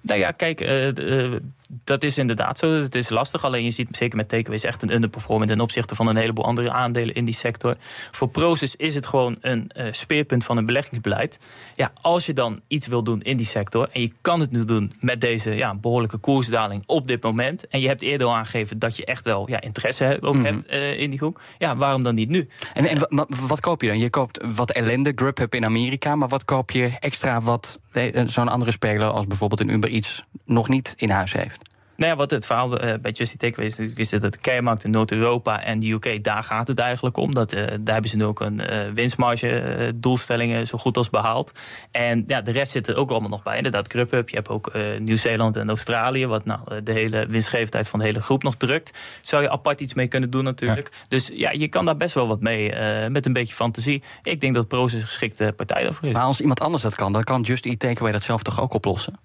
Nou 0.00 0.18
ja, 0.18 0.30
kijk, 0.30 0.60
uh, 0.60 0.92
uh, 0.92 1.36
dat 1.84 2.02
is 2.02 2.18
inderdaad 2.18 2.58
zo. 2.58 2.72
Het 2.72 2.94
is 2.94 3.08
lastig. 3.08 3.44
Alleen 3.44 3.64
je 3.64 3.70
ziet 3.70 3.96
zeker 3.96 4.16
met 4.16 4.28
takeaways 4.28 4.64
echt 4.64 4.82
een 4.82 4.92
underperformance 4.92 5.52
ten 5.52 5.62
opzichte 5.62 5.94
van 5.94 6.08
een 6.08 6.16
heleboel 6.16 6.44
andere 6.44 6.72
aandelen 6.72 7.14
in 7.14 7.24
die 7.24 7.34
sector. 7.34 7.76
Voor 8.10 8.28
Proces 8.28 8.76
is 8.76 8.94
het 8.94 9.06
gewoon 9.06 9.36
een 9.40 9.70
uh, 9.76 9.86
speerpunt 9.90 10.44
van 10.44 10.56
een 10.56 10.66
beleggingsbeleid. 10.66 11.40
Ja, 11.74 11.92
als 12.00 12.26
je 12.26 12.32
dan 12.32 12.60
iets 12.68 12.86
wil 12.86 13.02
doen 13.02 13.22
in 13.22 13.36
die 13.36 13.46
sector 13.46 13.88
en 13.92 14.00
je 14.00 14.12
kan 14.20 14.40
het 14.40 14.50
nu 14.50 14.64
doen 14.64 14.92
met 15.00 15.20
deze 15.20 15.50
ja, 15.50 15.74
behoorlijke 15.74 16.18
koersdaling 16.18 16.82
op 16.86 17.06
dit 17.06 17.22
moment. 17.22 17.66
En 17.66 17.80
je 17.80 17.88
hebt 17.88 18.02
eerder 18.02 18.26
al 18.26 18.36
aangegeven 18.36 18.78
dat 18.78 18.96
je 18.96 19.04
echt 19.04 19.24
wel 19.24 19.48
ja, 19.48 19.60
interesse 19.60 20.18
ook 20.20 20.34
mm 20.34 20.44
-hmm. 20.44 20.62
hebt 20.66 20.98
in 20.98 21.10
die 21.10 21.18
groep. 21.18 21.40
Ja, 21.58 21.76
waarom 21.76 22.02
dan 22.02 22.14
niet 22.14 22.28
nu? 22.28 22.48
En, 22.74 22.84
en 22.84 22.98
wat, 23.08 23.28
wat 23.46 23.60
koop 23.60 23.82
je 23.82 23.88
dan? 23.88 23.98
Je 23.98 24.10
koopt 24.10 24.54
wat 24.54 24.70
ellende, 24.70 25.12
Grubhub 25.14 25.54
in 25.54 25.64
Amerika, 25.64 26.16
maar 26.16 26.28
wat 26.28 26.44
koop 26.44 26.70
je 26.70 26.92
extra 27.00 27.40
wat 27.40 27.80
zo'n 28.24 28.48
andere 28.48 28.72
speler 28.72 29.06
als 29.06 29.26
bijvoorbeeld 29.26 29.60
een 29.60 29.68
Uber 29.68 29.90
iets 29.90 30.24
nog 30.44 30.68
niet 30.68 30.94
in 30.96 31.10
huis 31.10 31.32
heeft? 31.32 31.61
Nou 32.02 32.14
ja, 32.14 32.20
wat 32.20 32.30
het 32.30 32.46
verhaal 32.46 32.84
uh, 32.84 32.94
bij 33.00 33.10
Justy 33.10 33.36
Takeaway 33.36 33.66
is, 33.66 33.78
is 33.78 34.08
dat 34.08 34.22
het 34.22 34.38
keiermarkt 34.38 34.84
in 34.84 34.90
Noord-Europa 34.90 35.64
en 35.64 35.80
de 35.80 35.90
UK, 35.90 36.24
daar 36.24 36.42
gaat 36.42 36.68
het 36.68 36.78
eigenlijk 36.78 37.16
om. 37.16 37.34
Dat, 37.34 37.54
uh, 37.54 37.60
daar 37.66 37.92
hebben 37.92 38.10
ze 38.10 38.16
nu 38.16 38.24
ook 38.24 38.40
een 38.40 38.60
uh, 38.60 38.90
winstmarge 38.94 39.92
doelstellingen 39.94 40.66
zo 40.66 40.78
goed 40.78 40.96
als 40.96 41.10
behaald. 41.10 41.52
En 41.90 42.24
ja, 42.26 42.40
de 42.40 42.50
rest 42.50 42.72
zit 42.72 42.88
er 42.88 42.96
ook 42.96 43.10
allemaal 43.10 43.28
nog 43.28 43.42
bij. 43.42 43.56
Inderdaad, 43.56 43.88
Grubhub, 43.88 44.28
je 44.28 44.36
hebt 44.36 44.48
ook 44.48 44.72
Nieuw-Zeeland 44.98 45.56
en 45.56 45.68
Australië, 45.68 46.26
wat 46.26 46.44
nou 46.44 46.82
de 46.82 46.92
hele 46.92 47.26
winstgevendheid 47.26 47.88
van 47.88 47.98
de 47.98 48.04
hele 48.04 48.22
groep 48.22 48.42
nog 48.42 48.56
drukt. 48.56 48.98
Zou 49.20 49.42
je 49.42 49.50
apart 49.50 49.80
iets 49.80 49.94
mee 49.94 50.08
kunnen 50.08 50.30
doen 50.30 50.44
natuurlijk. 50.44 50.88
Ja. 50.92 50.98
Dus 51.08 51.30
ja, 51.34 51.50
je 51.50 51.68
kan 51.68 51.84
daar 51.84 51.96
best 51.96 52.14
wel 52.14 52.26
wat 52.26 52.40
mee 52.40 52.72
met 53.08 53.26
een 53.26 53.32
beetje 53.32 53.54
fantasie. 53.54 54.02
Ik 54.22 54.40
denk 54.40 54.54
dat 54.54 54.68
Proces 54.68 55.00
een 55.00 55.06
geschikte 55.06 55.52
partij 55.56 55.82
daarvoor 55.82 56.08
is. 56.08 56.14
Maar 56.14 56.24
als 56.24 56.40
iemand 56.40 56.60
anders 56.60 56.82
dat 56.82 56.94
kan, 56.94 57.12
dan 57.12 57.24
kan 57.24 57.40
Just 57.40 57.66
Eat 57.66 57.78
Takeaway 57.78 58.12
dat 58.12 58.22
zelf 58.22 58.42
toch 58.42 58.60
ook 58.60 58.74
oplossen? 58.74 59.18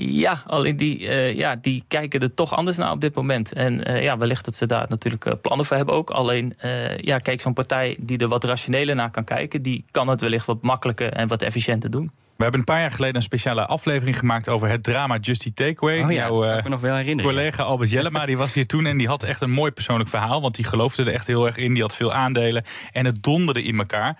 Ja, 0.00 0.42
alleen 0.46 0.76
die, 0.76 1.00
uh, 1.00 1.36
ja, 1.36 1.56
die 1.56 1.84
kijken 1.88 2.20
er 2.20 2.34
toch 2.34 2.54
anders 2.54 2.76
naar 2.76 2.90
op 2.90 3.00
dit 3.00 3.14
moment. 3.14 3.52
En 3.52 3.90
uh, 3.90 4.02
ja, 4.02 4.18
wellicht 4.18 4.44
dat 4.44 4.54
ze 4.54 4.66
daar 4.66 4.86
natuurlijk 4.88 5.24
uh, 5.24 5.32
plannen 5.42 5.66
voor 5.66 5.76
hebben 5.76 5.94
ook. 5.94 6.10
Alleen, 6.10 6.54
ja, 6.96 7.16
kijk, 7.18 7.40
zo'n 7.40 7.52
partij 7.52 7.96
die 8.00 8.18
er 8.18 8.28
wat 8.28 8.44
rationeler 8.44 8.94
naar 8.94 9.10
kan 9.10 9.24
kijken... 9.24 9.62
die 9.62 9.84
kan 9.90 10.08
het 10.08 10.20
wellicht 10.20 10.46
wat 10.46 10.62
makkelijker 10.62 11.12
en 11.12 11.28
wat 11.28 11.42
efficiënter 11.42 11.90
doen. 11.90 12.10
We 12.36 12.42
hebben 12.42 12.60
een 12.60 12.66
paar 12.66 12.80
jaar 12.80 12.90
geleden 12.90 13.16
een 13.16 13.22
speciale 13.22 13.66
aflevering 13.66 14.18
gemaakt 14.18 14.48
over 14.48 14.68
het 14.68 14.82
drama 14.82 15.16
Justy 15.20 15.52
Takeaway. 15.54 16.02
Oh 16.02 16.10
ja, 16.10 16.16
Jouw, 16.16 16.40
dat 16.42 16.50
kan 16.50 16.58
ik 16.58 16.68
nog 16.68 16.80
wel 16.80 16.94
herinneren. 16.94 17.30
collega 17.30 17.62
Albert 17.62 17.90
Jellema 17.90 18.26
die 18.26 18.36
was 18.38 18.54
hier 18.54 18.66
toen 18.66 18.86
en 18.86 18.98
die 18.98 19.08
had 19.08 19.22
echt 19.22 19.40
een 19.40 19.50
mooi 19.50 19.70
persoonlijk 19.70 20.10
verhaal. 20.10 20.40
Want 20.40 20.54
die 20.54 20.64
geloofde 20.64 21.02
er 21.02 21.12
echt 21.12 21.26
heel 21.26 21.46
erg 21.46 21.56
in. 21.56 21.72
Die 21.72 21.82
had 21.82 21.94
veel 21.94 22.12
aandelen 22.12 22.64
en 22.92 23.04
het 23.04 23.22
donderde 23.22 23.62
in 23.62 23.78
elkaar. 23.78 24.18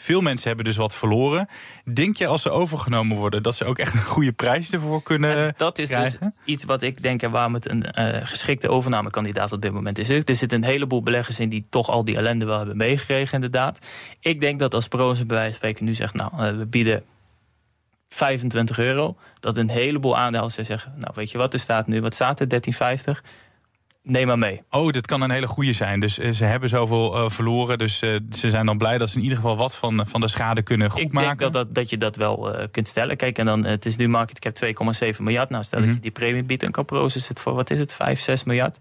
Veel 0.00 0.20
mensen 0.20 0.46
hebben 0.48 0.64
dus 0.64 0.76
wat 0.76 0.94
verloren. 0.94 1.48
Denk 1.84 2.16
je 2.16 2.26
als 2.26 2.42
ze 2.42 2.50
overgenomen 2.50 3.16
worden 3.16 3.42
dat 3.42 3.54
ze 3.54 3.64
ook 3.64 3.78
echt 3.78 3.94
een 3.94 4.02
goede 4.02 4.32
prijs 4.32 4.72
ervoor 4.72 5.02
kunnen 5.02 5.54
Dat 5.56 5.78
is 5.78 5.88
dus 5.88 6.18
iets 6.44 6.64
wat 6.64 6.82
ik 6.82 7.02
denk 7.02 7.22
en 7.22 7.30
waarom 7.30 7.54
het 7.54 7.68
een 7.68 7.86
uh, 7.98 8.08
geschikte 8.22 8.68
overnamekandidaat 8.68 9.52
op 9.52 9.60
dit 9.60 9.72
moment 9.72 9.98
is. 9.98 10.08
Er 10.08 10.22
zitten 10.26 10.52
een 10.52 10.64
heleboel 10.64 11.02
beleggers 11.02 11.40
in 11.40 11.48
die 11.48 11.66
toch 11.70 11.90
al 11.90 12.04
die 12.04 12.16
ellende 12.16 12.44
wel 12.44 12.58
hebben 12.58 12.76
meegekregen, 12.76 13.34
inderdaad. 13.34 13.86
Ik 14.20 14.40
denk 14.40 14.58
dat 14.58 14.74
als 14.74 14.88
Prozen 14.88 15.26
bij 15.26 15.36
wijze 15.36 15.50
van 15.50 15.58
spreken 15.58 15.84
nu 15.84 15.94
zegt, 15.94 16.14
nou, 16.14 16.32
uh, 16.32 16.58
we 16.58 16.66
bieden 16.66 17.02
25 18.08 18.78
euro. 18.78 19.16
Dat 19.40 19.56
een 19.56 19.68
heleboel 19.68 20.16
aandeelhouders 20.16 20.66
zeggen: 20.66 20.94
Nou, 20.96 21.12
weet 21.14 21.30
je 21.30 21.38
wat, 21.38 21.52
er 21.52 21.58
staat 21.58 21.86
nu, 21.86 22.00
wat 22.00 22.14
staat 22.14 22.40
er? 22.40 22.62
13,50 23.14 23.20
neem 24.08 24.26
maar 24.26 24.38
mee. 24.38 24.62
Oh, 24.70 24.90
dit 24.90 25.06
kan 25.06 25.20
een 25.20 25.30
hele 25.30 25.46
goede 25.46 25.72
zijn. 25.72 26.00
Dus 26.00 26.18
uh, 26.18 26.32
ze 26.32 26.44
hebben 26.44 26.68
zoveel 26.68 27.16
uh, 27.16 27.30
verloren. 27.30 27.78
Dus 27.78 28.02
uh, 28.02 28.18
ze 28.30 28.50
zijn 28.50 28.66
dan 28.66 28.78
blij 28.78 28.98
dat 28.98 29.10
ze 29.10 29.16
in 29.16 29.22
ieder 29.22 29.38
geval 29.38 29.56
wat 29.56 29.74
van, 29.74 30.06
van 30.06 30.20
de 30.20 30.28
schade 30.28 30.62
kunnen 30.62 30.90
goedmaken. 30.90 31.30
Ik 31.30 31.38
denk 31.38 31.52
dat, 31.52 31.52
dat, 31.52 31.74
dat 31.74 31.90
je 31.90 31.98
dat 31.98 32.16
wel 32.16 32.56
kunt 32.70 32.88
stellen. 32.88 33.16
Kijk, 33.16 33.38
en 33.38 33.46
dan, 33.46 33.64
het 33.64 33.86
is 33.86 33.96
nu 33.96 34.08
market 34.08 34.38
cap 34.38 34.52
2,7 35.14 35.22
miljard. 35.22 35.50
Nou, 35.50 35.64
stel 35.64 35.78
mm 35.78 35.84
-hmm. 35.84 35.94
dat 35.94 36.04
je 36.04 36.10
die 36.10 36.20
premie 36.20 36.44
biedt 36.44 36.62
en 36.62 36.72
Capro's 36.72 37.14
zit 37.14 37.40
voor, 37.40 37.54
wat 37.54 37.70
is 37.70 37.78
het, 37.78 37.94
5, 37.94 38.20
6 38.20 38.44
miljard. 38.44 38.78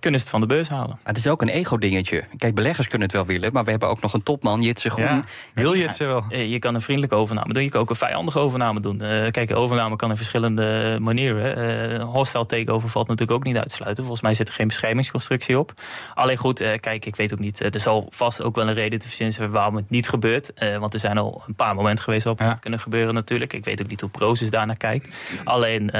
kunnen 0.00 0.20
ze 0.20 0.26
het 0.26 0.28
van 0.28 0.40
de 0.40 0.46
beurs 0.46 0.68
halen. 0.68 0.98
Het 1.02 1.16
is 1.16 1.26
ook 1.26 1.42
een 1.42 1.48
ego-dingetje. 1.48 2.24
Kijk, 2.36 2.54
beleggers 2.54 2.88
kunnen 2.88 3.06
het 3.06 3.16
wel 3.16 3.26
willen. 3.26 3.52
Maar 3.52 3.64
we 3.64 3.70
hebben 3.70 3.88
ook 3.88 4.00
nog 4.00 4.12
een 4.12 4.22
topman, 4.22 4.62
Jitse 4.62 4.90
Groen. 4.90 5.04
Ja, 5.04 5.24
wil 5.54 5.76
Jitse 5.76 6.04
wel? 6.04 6.24
Je 6.28 6.58
kan 6.58 6.74
een 6.74 6.80
vriendelijke 6.80 7.16
overname 7.16 7.52
doen. 7.52 7.62
Je 7.62 7.70
kan 7.70 7.80
ook 7.80 7.90
een 7.90 7.96
vijandige 7.96 8.38
overname 8.38 8.80
doen. 8.80 8.98
kijk, 9.30 9.56
overname 9.56 9.96
kan 9.96 10.10
in 10.10 10.16
verschillende 10.16 10.98
manieren. 11.00 12.00
hostile 12.00 12.46
takeover 12.46 12.88
valt 12.88 13.08
natuurlijk 13.08 13.38
ook 13.38 13.44
niet 13.44 13.56
uit 13.56 13.68
te 13.68 13.74
sluiten. 13.74 14.04
Volgens 14.04 14.23
mij 14.24 14.34
zit 14.34 14.48
er 14.48 14.54
geen 14.54 14.66
bescherming 14.66 15.10
constructie 15.10 15.58
op. 15.58 15.72
Alleen 16.14 16.36
goed, 16.36 16.60
uh, 16.60 16.74
kijk, 16.80 17.06
ik 17.06 17.16
weet 17.16 17.32
ook 17.32 17.38
niet. 17.38 17.60
Uh, 17.60 17.74
er 17.74 17.80
zal 17.80 18.06
vast 18.10 18.42
ook 18.42 18.54
wel 18.54 18.68
een 18.68 18.74
reden 18.74 18.98
te 18.98 19.08
verzinnen 19.08 19.50
waarom 19.50 19.76
het 19.76 19.90
niet 19.90 20.08
gebeurt. 20.08 20.52
Uh, 20.58 20.76
want 20.78 20.94
er 20.94 21.00
zijn 21.00 21.18
al 21.18 21.42
een 21.46 21.54
paar 21.54 21.74
momenten 21.74 22.04
geweest 22.04 22.24
waarop 22.24 22.42
ja. 22.42 22.50
het 22.50 22.60
kunnen 22.60 22.80
gebeuren 22.80 23.14
natuurlijk. 23.14 23.52
Ik 23.52 23.64
weet 23.64 23.82
ook 23.82 23.88
niet 23.88 24.00
hoe 24.00 24.10
Proces 24.10 24.50
daarnaar 24.50 24.76
kijkt. 24.76 25.38
Alleen, 25.44 25.90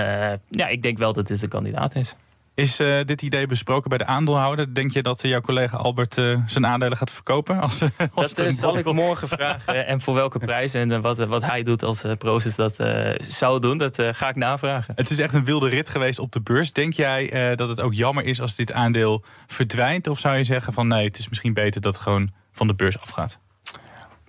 ja, 0.51 0.67
ik 0.69 0.83
denk 0.83 0.99
wel 0.99 1.13
dat 1.13 1.27
dit 1.27 1.43
een 1.43 1.49
kandidaat 1.49 1.95
is. 1.95 2.15
Is 2.55 2.81
uh, 2.81 3.05
dit 3.05 3.23
idee 3.23 3.47
besproken 3.47 3.88
bij 3.88 3.99
de 3.99 4.07
aandeelhouder? 4.07 4.75
Denk 4.75 4.90
je 4.90 5.03
dat 5.03 5.23
jouw 5.23 5.40
collega 5.40 5.77
Albert 5.77 6.17
uh, 6.17 6.40
zijn 6.47 6.67
aandelen 6.67 6.97
gaat 6.97 7.11
verkopen? 7.11 7.61
Als, 7.61 7.81
als 8.14 8.35
dat 8.35 8.53
zal 8.53 8.79
ik 8.79 8.93
morgen 8.93 9.29
vragen. 9.29 9.87
en 9.87 10.01
voor 10.01 10.14
welke 10.14 10.38
prijs 10.38 10.75
en 10.75 11.01
wat, 11.01 11.19
wat 11.19 11.43
hij 11.43 11.62
doet 11.62 11.83
als 11.83 12.05
Proces 12.19 12.55
dat 12.55 12.77
zou 13.19 13.61
doen, 13.61 13.79
dat 13.79 14.03
ga 14.11 14.29
ik 14.29 14.37
navragen. 14.37 14.95
Het 14.97 15.11
is 15.11 15.19
echt 15.19 15.35
een 15.35 15.45
wilde 15.45 15.69
rit 15.69 15.88
geweest 15.88 16.19
op 16.19 16.33
de 16.33 16.40
beurs. 16.40 16.73
Denk 16.73 16.93
jij 16.93 17.55
dat 17.57 17.69
het 17.69 17.81
ook 17.81 17.95
jammer 17.95 18.25
is 18.25 18.40
als 18.40 18.55
dit 18.55 18.73
aandeel 18.73 19.25
verdwijnt? 19.47 20.09
Of 20.09 20.19
zou 20.19 20.37
je 20.37 20.45
zeggen 20.45 20.73
van 20.73 20.88
nee, 20.88 21.07
het 21.07 21.19
is 21.19 21.29
misschien 21.29 21.55
beter 21.55 21.81
dat 21.81 21.93
het 21.93 22.03
gewoon 22.03 22.33
van 22.53 22.67
de 22.67 22.75
beurs 22.75 23.01
afgaat? 23.01 23.38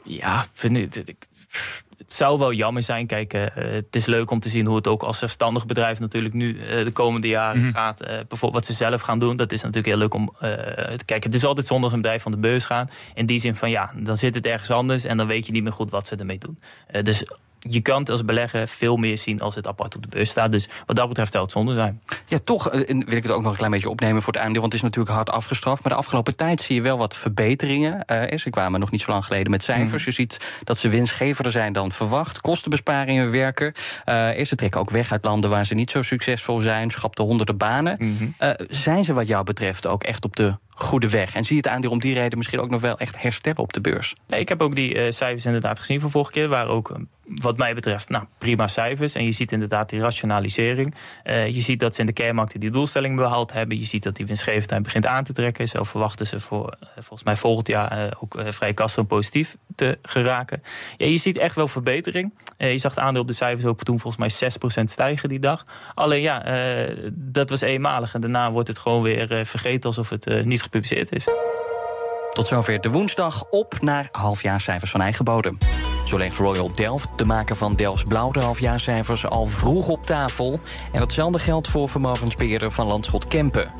Ja, 0.03 0.45
vind 0.53 0.95
ik, 0.95 1.27
het 2.05 2.13
zou 2.13 2.39
wel 2.39 2.53
jammer 2.53 2.83
zijn. 2.83 3.07
Kijk, 3.07 3.33
uh, 3.33 3.43
het 3.55 3.95
is 3.95 4.05
leuk 4.05 4.31
om 4.31 4.39
te 4.39 4.49
zien 4.49 4.65
hoe 4.65 4.75
het 4.75 4.87
ook 4.87 5.03
als 5.03 5.17
zelfstandig 5.17 5.65
bedrijf 5.65 5.99
natuurlijk 5.99 6.33
nu 6.33 6.53
uh, 6.53 6.85
de 6.85 6.91
komende 6.91 7.27
jaren 7.27 7.57
mm 7.57 7.63
-hmm. 7.63 7.73
gaat. 7.73 8.01
Uh, 8.01 8.07
bijvoorbeeld 8.07 8.53
wat 8.53 8.65
ze 8.65 8.73
zelf 8.73 9.01
gaan 9.01 9.19
doen. 9.19 9.35
Dat 9.35 9.51
is 9.51 9.59
natuurlijk 9.61 9.87
heel 9.87 9.97
leuk 9.97 10.13
om 10.13 10.31
te 10.39 11.05
kijken. 11.05 11.29
Het 11.29 11.39
is 11.39 11.45
altijd 11.45 11.67
zonde 11.67 11.83
als 11.83 11.93
een 11.93 12.01
bedrijf 12.01 12.21
van 12.21 12.31
de 12.31 12.37
beurs 12.37 12.65
gaat. 12.65 12.93
In 13.13 13.25
die 13.25 13.39
zin 13.39 13.55
van 13.55 13.69
ja, 13.69 13.91
dan 13.95 14.17
zit 14.17 14.35
het 14.35 14.45
ergens 14.45 14.71
anders 14.71 15.03
en 15.03 15.17
dan 15.17 15.27
weet 15.27 15.45
je 15.45 15.51
niet 15.51 15.63
meer 15.63 15.71
goed 15.71 15.91
wat 15.91 16.07
ze 16.07 16.15
ermee 16.15 16.37
doen. 16.37 16.59
dus 17.01 17.25
je 17.69 17.81
kan 17.81 17.99
het 17.99 18.09
als 18.09 18.25
belegger 18.25 18.67
veel 18.67 18.97
meer 18.97 19.17
zien 19.17 19.41
als 19.41 19.55
het 19.55 19.67
apart 19.67 19.95
op 19.95 20.01
de 20.01 20.07
beurs 20.07 20.29
staat. 20.29 20.51
Dus 20.51 20.69
wat 20.85 20.95
dat 20.95 21.07
betreft 21.07 21.31
zou 21.31 21.43
het 21.43 21.53
zonde 21.53 21.73
zijn. 21.73 22.01
Ja, 22.27 22.37
toch 22.43 22.63
wil 22.71 23.17
ik 23.17 23.23
het 23.23 23.31
ook 23.31 23.41
nog 23.41 23.51
een 23.51 23.57
klein 23.57 23.71
beetje 23.71 23.89
opnemen 23.89 24.21
voor 24.21 24.33
het 24.33 24.41
aandeel. 24.41 24.61
Want 24.61 24.73
het 24.73 24.81
is 24.81 24.87
natuurlijk 24.87 25.15
hard 25.15 25.29
afgestraft. 25.29 25.83
Maar 25.83 25.91
de 25.91 25.97
afgelopen 25.97 26.35
tijd 26.35 26.61
zie 26.61 26.75
je 26.75 26.81
wel 26.81 26.97
wat 26.97 27.15
verbeteringen. 27.15 28.03
Uh, 28.11 28.37
ze 28.37 28.49
kwamen 28.49 28.79
nog 28.79 28.91
niet 28.91 29.01
zo 29.01 29.11
lang 29.11 29.25
geleden 29.25 29.51
met 29.51 29.63
cijfers. 29.63 30.01
Mm. 30.01 30.05
Je 30.05 30.11
ziet 30.11 30.39
dat 30.63 30.77
ze 30.77 30.89
winstgeverder 30.89 31.51
zijn 31.51 31.73
dan 31.73 31.91
verwacht. 31.91 32.41
Kostenbesparingen 32.41 33.31
werken. 33.31 33.73
Uh, 34.05 34.45
ze 34.45 34.55
trekken 34.55 34.79
ook 34.79 34.89
weg 34.89 35.11
uit 35.11 35.25
landen 35.25 35.49
waar 35.49 35.65
ze 35.65 35.75
niet 35.75 35.91
zo 35.91 36.01
succesvol 36.01 36.59
zijn. 36.59 36.91
Schapten 36.91 37.25
honderden 37.25 37.57
banen. 37.57 37.95
Mm 37.99 38.17
-hmm. 38.17 38.33
uh, 38.39 38.49
zijn 38.69 39.03
ze 39.03 39.13
wat 39.13 39.27
jou 39.27 39.43
betreft 39.43 39.87
ook 39.87 40.03
echt 40.03 40.25
op 40.25 40.35
de 40.35 40.57
goede 40.69 41.09
weg? 41.09 41.35
En 41.35 41.43
zie 41.43 41.55
je 41.55 41.61
het 41.61 41.71
aandeel 41.71 41.91
om 41.91 41.99
die 41.99 42.13
reden 42.13 42.37
misschien 42.37 42.59
ook 42.59 42.69
nog 42.69 42.81
wel 42.81 42.99
echt 42.99 43.21
herstellen 43.21 43.59
op 43.59 43.73
de 43.73 43.81
beurs? 43.81 44.15
Nee, 44.27 44.39
ik 44.39 44.49
heb 44.49 44.61
ook 44.61 44.75
die 44.75 44.93
uh, 44.93 45.11
cijfers 45.11 45.45
inderdaad 45.45 45.79
gezien 45.79 45.99
van 45.99 46.11
vorige 46.11 46.31
keer. 46.31 46.47
Waar 46.47 46.67
ook, 46.67 46.99
wat 47.27 47.57
mij 47.57 47.73
betreft, 47.73 48.09
nou, 48.09 48.23
prima 48.37 48.67
cijfers. 48.67 49.15
En 49.15 49.25
je 49.25 49.31
ziet 49.31 49.51
inderdaad 49.51 49.89
die 49.89 49.99
rationalisering. 49.99 50.95
Uh, 51.23 51.47
je 51.47 51.61
ziet 51.61 51.79
dat 51.79 51.95
ze 51.95 52.01
in 52.01 52.07
de 52.07 52.13
kernmarkten 52.13 52.59
die 52.59 52.69
doelstelling 52.69 53.15
behaald 53.15 53.53
hebben. 53.53 53.79
Je 53.79 53.85
ziet 53.85 54.03
dat 54.03 54.15
die 54.15 54.25
winstgevendheid 54.25 54.83
begint 54.83 55.05
aan 55.05 55.23
te 55.23 55.33
trekken. 55.33 55.67
Zo 55.67 55.83
verwachten 55.83 56.27
ze 56.27 56.39
voor, 56.39 56.77
uh, 56.83 56.89
volgens 56.93 57.23
mij 57.23 57.35
volgend 57.35 57.67
jaar 57.67 58.17
ook 58.19 58.35
vrij 58.47 58.73
kassa 58.73 59.03
positief 59.03 59.57
te 59.75 59.97
geraken. 60.01 60.63
Ja, 60.97 61.05
je 61.05 61.17
ziet 61.17 61.37
echt 61.37 61.55
wel 61.55 61.67
verbetering. 61.67 62.33
je 62.57 62.77
zag 62.77 62.95
het 62.95 63.03
aandeel 63.03 63.21
op 63.21 63.27
de 63.27 63.33
cijfers 63.33 63.65
ook 63.65 63.83
toen 63.83 63.99
volgens 63.99 64.39
mij 64.39 64.51
6% 64.81 64.83
stijgen 64.83 65.29
die 65.29 65.39
dag. 65.39 65.65
Alleen 65.93 66.21
ja, 66.21 66.43
dat 67.11 67.49
was 67.49 67.61
eenmalig. 67.61 68.13
En 68.13 68.21
daarna 68.21 68.51
wordt 68.51 68.67
het 68.67 68.79
gewoon 68.79 69.01
weer 69.01 69.45
vergeten 69.45 69.83
alsof 69.83 70.09
het 70.09 70.45
niet 70.45 70.61
gepubliceerd 70.61 71.11
is. 71.11 71.27
Tot 72.29 72.47
zover 72.47 72.81
de 72.81 72.89
woensdag 72.89 73.49
op 73.49 73.81
naar 73.81 74.07
halfjaarcijfers 74.11 74.91
van 74.91 75.01
eigen 75.01 75.25
bodem. 75.25 75.57
Zo 76.05 76.17
legt 76.17 76.37
Royal 76.37 76.71
Delft, 76.71 77.07
de 77.15 77.25
maker 77.25 77.55
van 77.55 77.75
Delfts 77.75 78.03
Blauw, 78.03 78.31
halfjaarcijfers 78.33 79.25
al 79.27 79.45
vroeg 79.45 79.87
op 79.87 80.05
tafel. 80.05 80.59
En 80.91 80.99
datzelfde 80.99 81.39
geldt 81.39 81.67
voor 81.67 81.89
vermogensbeheerder 81.89 82.71
van 82.71 82.87
Landschot 82.87 83.27
Kempen. 83.27 83.71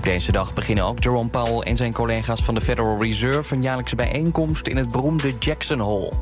Deze 0.00 0.32
dag 0.32 0.54
beginnen 0.54 0.84
ook 0.84 1.02
Jerome 1.02 1.30
Powell 1.30 1.58
en 1.58 1.76
zijn 1.76 1.92
collega's 1.92 2.42
van 2.42 2.54
de 2.54 2.60
Federal 2.60 3.02
Reserve 3.02 3.54
een 3.54 3.62
jaarlijkse 3.62 3.96
bijeenkomst 3.96 4.66
in 4.66 4.76
het 4.76 4.92
beroemde 4.92 5.38
Jackson 5.38 5.78
Hole. 5.78 6.12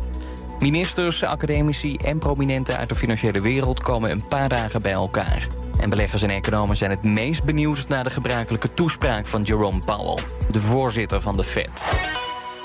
Ministers, 0.59 1.25
academici 1.25 1.97
en 1.97 2.19
prominenten 2.19 2.77
uit 2.77 2.89
de 2.89 2.95
financiële 2.95 3.41
wereld 3.41 3.83
komen 3.83 4.11
een 4.11 4.29
paar 4.29 4.49
dagen 4.49 4.83
bij 4.83 4.93
elkaar. 4.93 5.47
En 5.81 5.91
beleggers 5.91 6.23
en 6.23 6.31
economen 6.31 6.77
zijn 6.77 6.91
het 6.91 7.05
meest 7.05 7.45
benieuwd 7.45 7.89
naar 7.89 8.05
de 8.05 8.11
gebruikelijke 8.11 8.75
toespraak 8.75 9.27
van 9.27 9.43
Jerome 9.43 9.81
Powell, 9.85 10.25
de 10.51 10.61
voorzitter 10.61 11.21
van 11.21 11.37
de 11.37 11.45
Fed. 11.45 11.85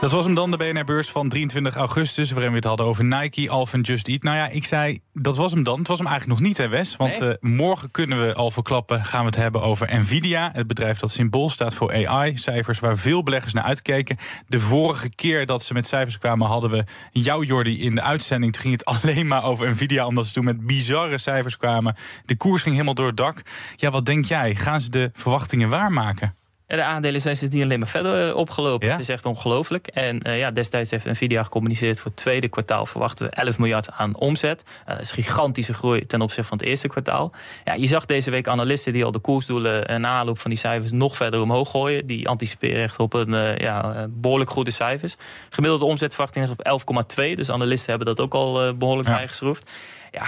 Dat 0.02 0.12
was 0.12 0.26
hem 0.26 0.34
dan, 0.36 0.52
de 0.52 0.58
BNR-beurs 0.58 1.10
van 1.10 1.30
23 1.30 1.76
augustus... 1.76 2.32
waarin 2.32 2.50
we 2.50 2.56
het 2.56 2.66
hadden 2.66 2.86
over 2.86 3.06
Nike, 3.06 3.50
Alpha 3.50 3.78
en 3.78 3.84
Just 3.84 4.08
Eat. 4.08 4.24
Nou 4.24 4.38
ja, 4.38 4.48
ik 4.48 4.66
zei, 4.66 5.00
dat 5.14 5.38
was 5.38 5.52
hem 5.52 5.64
dan. 5.64 5.80
Het 5.80 5.88
was 5.88 5.98
hem 5.98 6.08
eigenlijk 6.08 6.40
nog 6.40 6.48
niet, 6.48 6.58
hè 6.58 6.68
Wes? 6.68 6.96
Want 6.96 7.20
nee. 7.20 7.30
uh, 7.30 7.36
morgen 7.40 7.92
kunnen 7.92 8.28
we 8.28 8.34
al 8.34 8.52
verklappen, 8.52 9.06
gaan 9.06 9.20
we 9.20 9.26
het 9.26 9.36
hebben 9.36 9.62
over 9.62 10.00
Nvidia. 10.00 10.50
Het 10.54 10.68
bedrijf 10.68 11.00
dat 11.00 11.12
symbool 11.12 11.50
staat 11.50 11.76
voor 11.76 12.08
AI. 12.08 12.38
Cijfers 12.38 12.80
waar 12.80 12.98
veel 12.98 13.24
beleggers 13.24 13.54
naar 13.54 13.64
uitkeken. 13.64 14.18
De 14.48 14.60
vorige 14.60 15.10
keer 15.10 15.46
dat 15.46 15.64
ze 15.64 15.74
met 15.74 15.88
cijfers 15.88 16.18
kwamen... 16.18 16.48
hadden 16.48 16.70
we 16.70 16.84
jou, 17.12 17.46
Jordi, 17.46 17.82
in 17.82 17.96
de 17.96 18.02
uitzending. 18.02 18.54
Toen 18.54 18.62
ging 18.62 18.74
het 18.74 18.86
alleen 19.04 19.28
maar 19.28 19.44
over 19.44 19.70
Nvidia... 19.70 20.06
omdat 20.06 20.26
ze 20.26 20.34
toen 20.34 20.46
met 20.46 20.66
bizarre 20.66 21.18
cijfers 21.18 21.58
kwamen. 21.58 21.96
De 22.26 22.38
koers 22.38 22.62
ging 22.62 22.74
helemaal 22.74 22.96
door 22.96 23.08
het 23.08 23.18
dak. 23.18 23.42
Ja, 23.76 23.90
wat 23.90 24.06
denk 24.06 24.26
jij? 24.26 24.56
Gaan 24.56 24.82
ze 24.82 24.90
de 24.90 25.10
verwachtingen 25.14 25.70
waarmaken? 25.70 26.36
De 26.68 26.84
aandelen 26.84 27.22
zijn 27.22 27.38
niet 27.50 27.64
alleen 27.64 27.80
maar 27.80 27.88
verder 27.88 28.30
eh, 28.30 28.36
opgelopen. 28.36 28.88
Ja? 28.88 28.94
Het 28.94 29.02
is 29.02 29.10
echt 29.10 29.26
ongelooflijk. 29.26 29.88
En 29.88 30.28
uh, 30.28 30.38
ja, 30.38 30.52
destijds 30.52 30.92
heeft 30.92 31.06
Nvidia 31.06 31.44
gecommuniceerd 31.44 32.00
voor 32.00 32.12
het 32.12 32.20
tweede 32.20 32.48
kwartaal 32.48 32.86
verwachten 32.86 33.26
we 33.26 33.32
11 33.32 33.58
miljard 33.58 33.92
aan 33.92 34.18
omzet. 34.18 34.64
Uh, 34.82 34.88
dat 34.88 35.00
is 35.00 35.12
gigantische 35.12 35.74
groei 35.74 36.06
ten 36.06 36.22
opzichte 36.22 36.50
van 36.50 36.58
het 36.58 36.68
eerste 36.68 36.88
kwartaal. 36.88 37.32
Ja, 37.64 37.74
je 37.74 37.88
zag 37.88 38.06
deze 38.06 38.32
week 38.32 38.48
analisten 38.48 38.94
die 38.94 39.06
al 39.06 39.12
de 39.12 39.20
koersdoelen 39.20 39.88
en 39.88 40.06
aanloop 40.06 40.40
van 40.40 40.50
die 40.52 40.60
cijfers 40.60 40.92
nog 40.92 41.16
verder 41.16 41.42
omhoog 41.42 41.70
gooien. 41.70 42.06
Die 42.06 42.30
anticiperen 42.30 42.84
echt 42.84 43.00
op 43.00 43.14
een 43.14 43.34
uh, 43.34 43.58
ja, 43.58 44.08
behoorlijk 44.10 44.50
goede 44.50 44.72
cijfers. 44.72 45.16
Gemiddelde 45.50 45.86
omzetverwachting 45.86 46.46
is 46.46 46.52
op 46.52 46.84
11,2. 47.20 47.34
Dus 47.36 47.52
analisten 47.52 47.90
hebben 47.90 48.16
dat 48.16 48.26
ook 48.26 48.34
al 48.34 48.76
behoorlijk 48.76 49.08
ja. 49.08 49.16
bijgeschroefd. 49.16 49.72
Ja, 50.12 50.28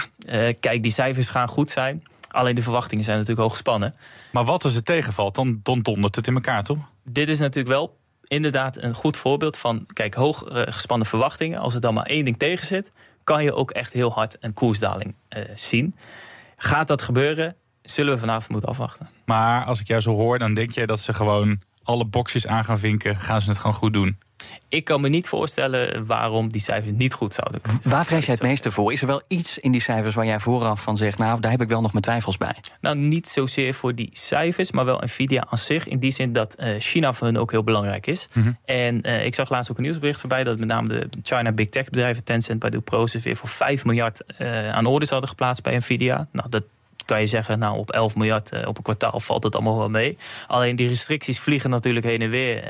kijk, 0.60 0.82
die 0.82 0.92
cijfers 0.92 1.28
gaan 1.28 1.48
goed 1.48 1.70
zijn. 1.70 2.02
Alleen 2.38 2.54
de 2.54 2.62
verwachtingen 2.62 3.04
zijn 3.04 3.16
natuurlijk 3.16 3.42
hoog 3.42 3.52
gespannen. 3.52 3.94
Maar 4.32 4.44
wat 4.44 4.64
als 4.64 4.74
het 4.74 4.84
tegenvalt, 4.84 5.34
dan, 5.34 5.60
dan 5.62 5.80
dondert 5.80 6.16
het 6.16 6.26
in 6.26 6.34
elkaar, 6.34 6.62
toch? 6.62 6.78
Dit 7.04 7.28
is 7.28 7.38
natuurlijk 7.38 7.68
wel 7.68 7.98
inderdaad 8.26 8.82
een 8.82 8.94
goed 8.94 9.16
voorbeeld 9.16 9.58
van... 9.58 9.86
kijk, 9.92 10.14
hoog 10.14 10.50
uh, 10.50 10.62
gespannen 10.66 11.06
verwachtingen. 11.06 11.58
Als 11.58 11.74
er 11.74 11.80
dan 11.80 11.94
maar 11.94 12.06
één 12.06 12.24
ding 12.24 12.38
tegen 12.38 12.66
zit... 12.66 12.90
kan 13.24 13.44
je 13.44 13.54
ook 13.54 13.70
echt 13.70 13.92
heel 13.92 14.12
hard 14.12 14.36
een 14.40 14.54
koersdaling 14.54 15.14
uh, 15.36 15.44
zien. 15.54 15.94
Gaat 16.56 16.88
dat 16.88 17.02
gebeuren, 17.02 17.56
zullen 17.82 18.14
we 18.14 18.20
vanavond 18.20 18.48
moeten 18.48 18.68
afwachten. 18.68 19.08
Maar 19.24 19.64
als 19.64 19.80
ik 19.80 19.86
jou 19.86 20.00
zo 20.00 20.14
hoor, 20.14 20.38
dan 20.38 20.54
denk 20.54 20.70
jij 20.70 20.86
dat 20.86 21.00
ze 21.00 21.14
gewoon 21.14 21.60
alle 21.82 22.04
boxjes 22.04 22.46
aan 22.46 22.64
gaan 22.64 22.78
vinken. 22.78 23.20
Gaan 23.20 23.40
ze 23.40 23.48
het 23.48 23.58
gewoon 23.58 23.76
goed 23.76 23.92
doen? 23.92 24.18
Ik 24.68 24.84
kan 24.84 25.00
me 25.00 25.08
niet 25.08 25.28
voorstellen 25.28 26.06
waarom 26.06 26.48
die 26.48 26.60
cijfers 26.60 26.92
niet 26.96 27.12
goed 27.12 27.34
zouden 27.34 27.60
kunnen. 27.60 27.80
Waar 27.84 28.06
vrees 28.06 28.26
jij 28.26 28.34
het 28.34 28.42
meeste 28.42 28.70
voor? 28.70 28.92
Is 28.92 29.00
er 29.00 29.06
wel 29.06 29.22
iets 29.28 29.58
in 29.58 29.72
die 29.72 29.80
cijfers 29.80 30.14
waar 30.14 30.26
jij 30.26 30.40
vooraf 30.40 30.82
van 30.82 30.96
zegt... 30.96 31.18
nou, 31.18 31.40
daar 31.40 31.50
heb 31.50 31.60
ik 31.60 31.68
wel 31.68 31.80
nog 31.80 31.92
mijn 31.92 32.04
twijfels 32.04 32.36
bij? 32.36 32.54
Nou, 32.80 32.96
niet 32.96 33.28
zozeer 33.28 33.74
voor 33.74 33.94
die 33.94 34.10
cijfers, 34.12 34.72
maar 34.72 34.84
wel 34.84 35.00
Nvidia 35.04 35.46
aan 35.50 35.58
zich. 35.58 35.88
In 35.88 35.98
die 35.98 36.10
zin 36.10 36.32
dat 36.32 36.56
uh, 36.58 36.74
China 36.78 37.12
voor 37.12 37.26
hun 37.26 37.38
ook 37.38 37.50
heel 37.50 37.64
belangrijk 37.64 38.06
is. 38.06 38.28
Mm 38.32 38.42
-hmm. 38.42 38.56
En 38.64 39.08
uh, 39.08 39.24
ik 39.24 39.34
zag 39.34 39.50
laatst 39.50 39.70
ook 39.70 39.76
een 39.76 39.82
nieuwsbericht 39.82 40.20
voorbij... 40.20 40.44
dat 40.44 40.58
met 40.58 40.68
name 40.68 40.88
de 40.88 41.08
China 41.22 41.52
Big 41.52 41.68
Tech 41.68 41.84
bedrijven 41.84 42.24
Tencent, 42.24 42.58
Baidu 42.58 42.80
Process... 42.80 43.24
weer 43.24 43.36
voor 43.36 43.48
5 43.48 43.84
miljard 43.84 44.22
uh, 44.38 44.70
aan 44.70 44.86
orders 44.86 45.10
hadden 45.10 45.28
geplaatst 45.28 45.62
bij 45.62 45.76
Nvidia. 45.76 46.28
Nou, 46.32 46.48
dat 46.48 46.62
kan 47.08 47.20
je 47.20 47.26
zeggen, 47.26 47.58
nou 47.58 47.78
op 47.78 47.90
11 47.90 48.16
miljard 48.16 48.66
op 48.66 48.76
een 48.76 48.82
kwartaal 48.82 49.20
valt 49.20 49.42
het 49.42 49.54
allemaal 49.54 49.78
wel 49.78 49.88
mee. 49.88 50.18
Alleen 50.46 50.76
die 50.76 50.88
restricties 50.88 51.38
vliegen 51.38 51.70
natuurlijk 51.70 52.06
heen 52.06 52.22
en 52.22 52.30
weer 52.30 52.62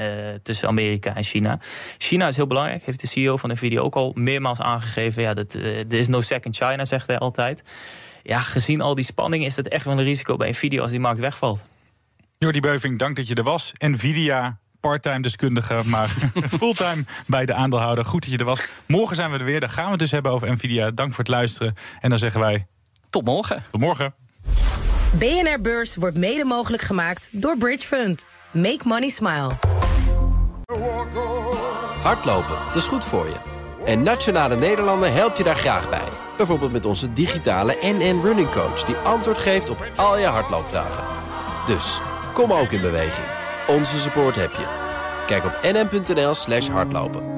tussen 0.43 0.69
Amerika 0.69 1.15
en 1.15 1.25
China. 1.25 1.59
China 1.99 2.29
is 2.29 2.37
heel 2.37 2.47
belangrijk, 2.47 2.85
heeft 2.85 3.01
de 3.01 3.07
CEO 3.07 3.37
van 3.37 3.53
Nvidia 3.53 3.81
ook 3.81 3.95
al 3.95 4.13
meermaals 4.15 4.61
aangegeven. 4.61 5.23
Ja, 5.23 5.35
dat, 5.35 5.55
er 5.55 5.95
is 5.95 6.09
no 6.09 6.21
second 6.21 6.57
China, 6.57 6.85
zegt 6.85 7.07
hij 7.07 7.19
altijd. 7.19 7.63
Ja, 8.23 8.41
gezien 8.41 8.81
al 8.81 8.95
die 8.95 9.05
spanning 9.05 9.45
is 9.45 9.57
het 9.57 9.69
echt 9.69 9.85
wel 9.85 9.99
een 9.99 10.05
risico 10.05 10.37
bij 10.37 10.51
Nvidia 10.51 10.81
als 10.81 10.91
die 10.91 11.01
markt 11.01 11.19
wegvalt. 11.19 11.67
Jordi 12.39 12.61
Beuving, 12.61 12.99
dank 12.99 13.17
dat 13.17 13.29
je 13.29 13.35
er 13.35 13.43
was. 13.43 13.73
Nvidia, 13.79 14.59
parttime 14.81 15.21
deskundige, 15.21 15.83
maar 15.85 16.09
fulltime 16.59 17.05
bij 17.27 17.47
de 17.47 17.55
aandeelhouder. 17.55 18.05
Goed 18.05 18.23
dat 18.23 18.31
je 18.31 18.39
er 18.39 18.45
was. 18.45 18.69
Morgen 18.87 19.17
zijn 19.17 19.31
we 19.31 19.39
er 19.39 19.45
weer. 19.45 19.61
Dan 19.61 19.71
gaan 19.71 19.85
we 19.85 19.91
het 19.91 19.99
dus 19.99 20.11
hebben 20.11 20.33
over 20.33 20.53
Nvidia. 20.53 20.91
Dank 20.91 21.11
voor 21.11 21.25
het 21.25 21.33
luisteren. 21.33 21.75
En 22.01 22.11
dan 22.11 22.19
zeggen 22.19 22.41
wij... 22.41 22.67
Tot 23.11 23.25
morgen. 23.25 23.65
Tot 23.71 23.81
morgen. 23.81 24.15
BNR 25.13 25.61
Beurs 25.61 25.97
wordt 25.97 26.17
mede 26.17 26.45
mogelijk 26.45 26.83
gemaakt 26.83 27.29
door 27.33 27.57
Bridge 27.57 27.87
Fund. 27.87 28.27
Make 28.51 28.81
money 28.85 29.09
smile. 29.09 29.51
Hardlopen, 32.03 32.57
dat 32.67 32.77
is 32.77 32.87
goed 32.87 33.05
voor 33.05 33.27
je. 33.27 33.37
En 33.85 34.03
Nationale 34.03 34.57
Nederlanden 34.57 35.13
helpt 35.13 35.37
je 35.39 35.45
daar 35.45 35.57
graag 35.57 35.91
bij. 35.91 36.09
Bijvoorbeeld 36.37 36.73
met 36.73 36.85
onze 36.85 37.13
digitale 37.13 37.77
NN 37.81 38.21
Running 38.23 38.51
Coach... 38.51 38.85
die 38.85 38.97
antwoord 38.97 39.39
geeft 39.39 39.71
op 39.71 39.87
al 39.97 40.19
je 40.19 40.27
hardloopvragen. 40.27 41.05
Dus, 41.67 42.01
kom 42.33 42.53
ook 42.53 42.71
in 42.71 42.81
beweging. 42.81 43.27
Onze 43.69 43.99
support 43.99 44.37
heb 44.37 44.53
je. 44.53 44.67
Kijk 45.27 45.45
op 45.45 45.59
nn.nl 45.63 46.35
slash 46.35 46.69
hardlopen. 46.69 47.38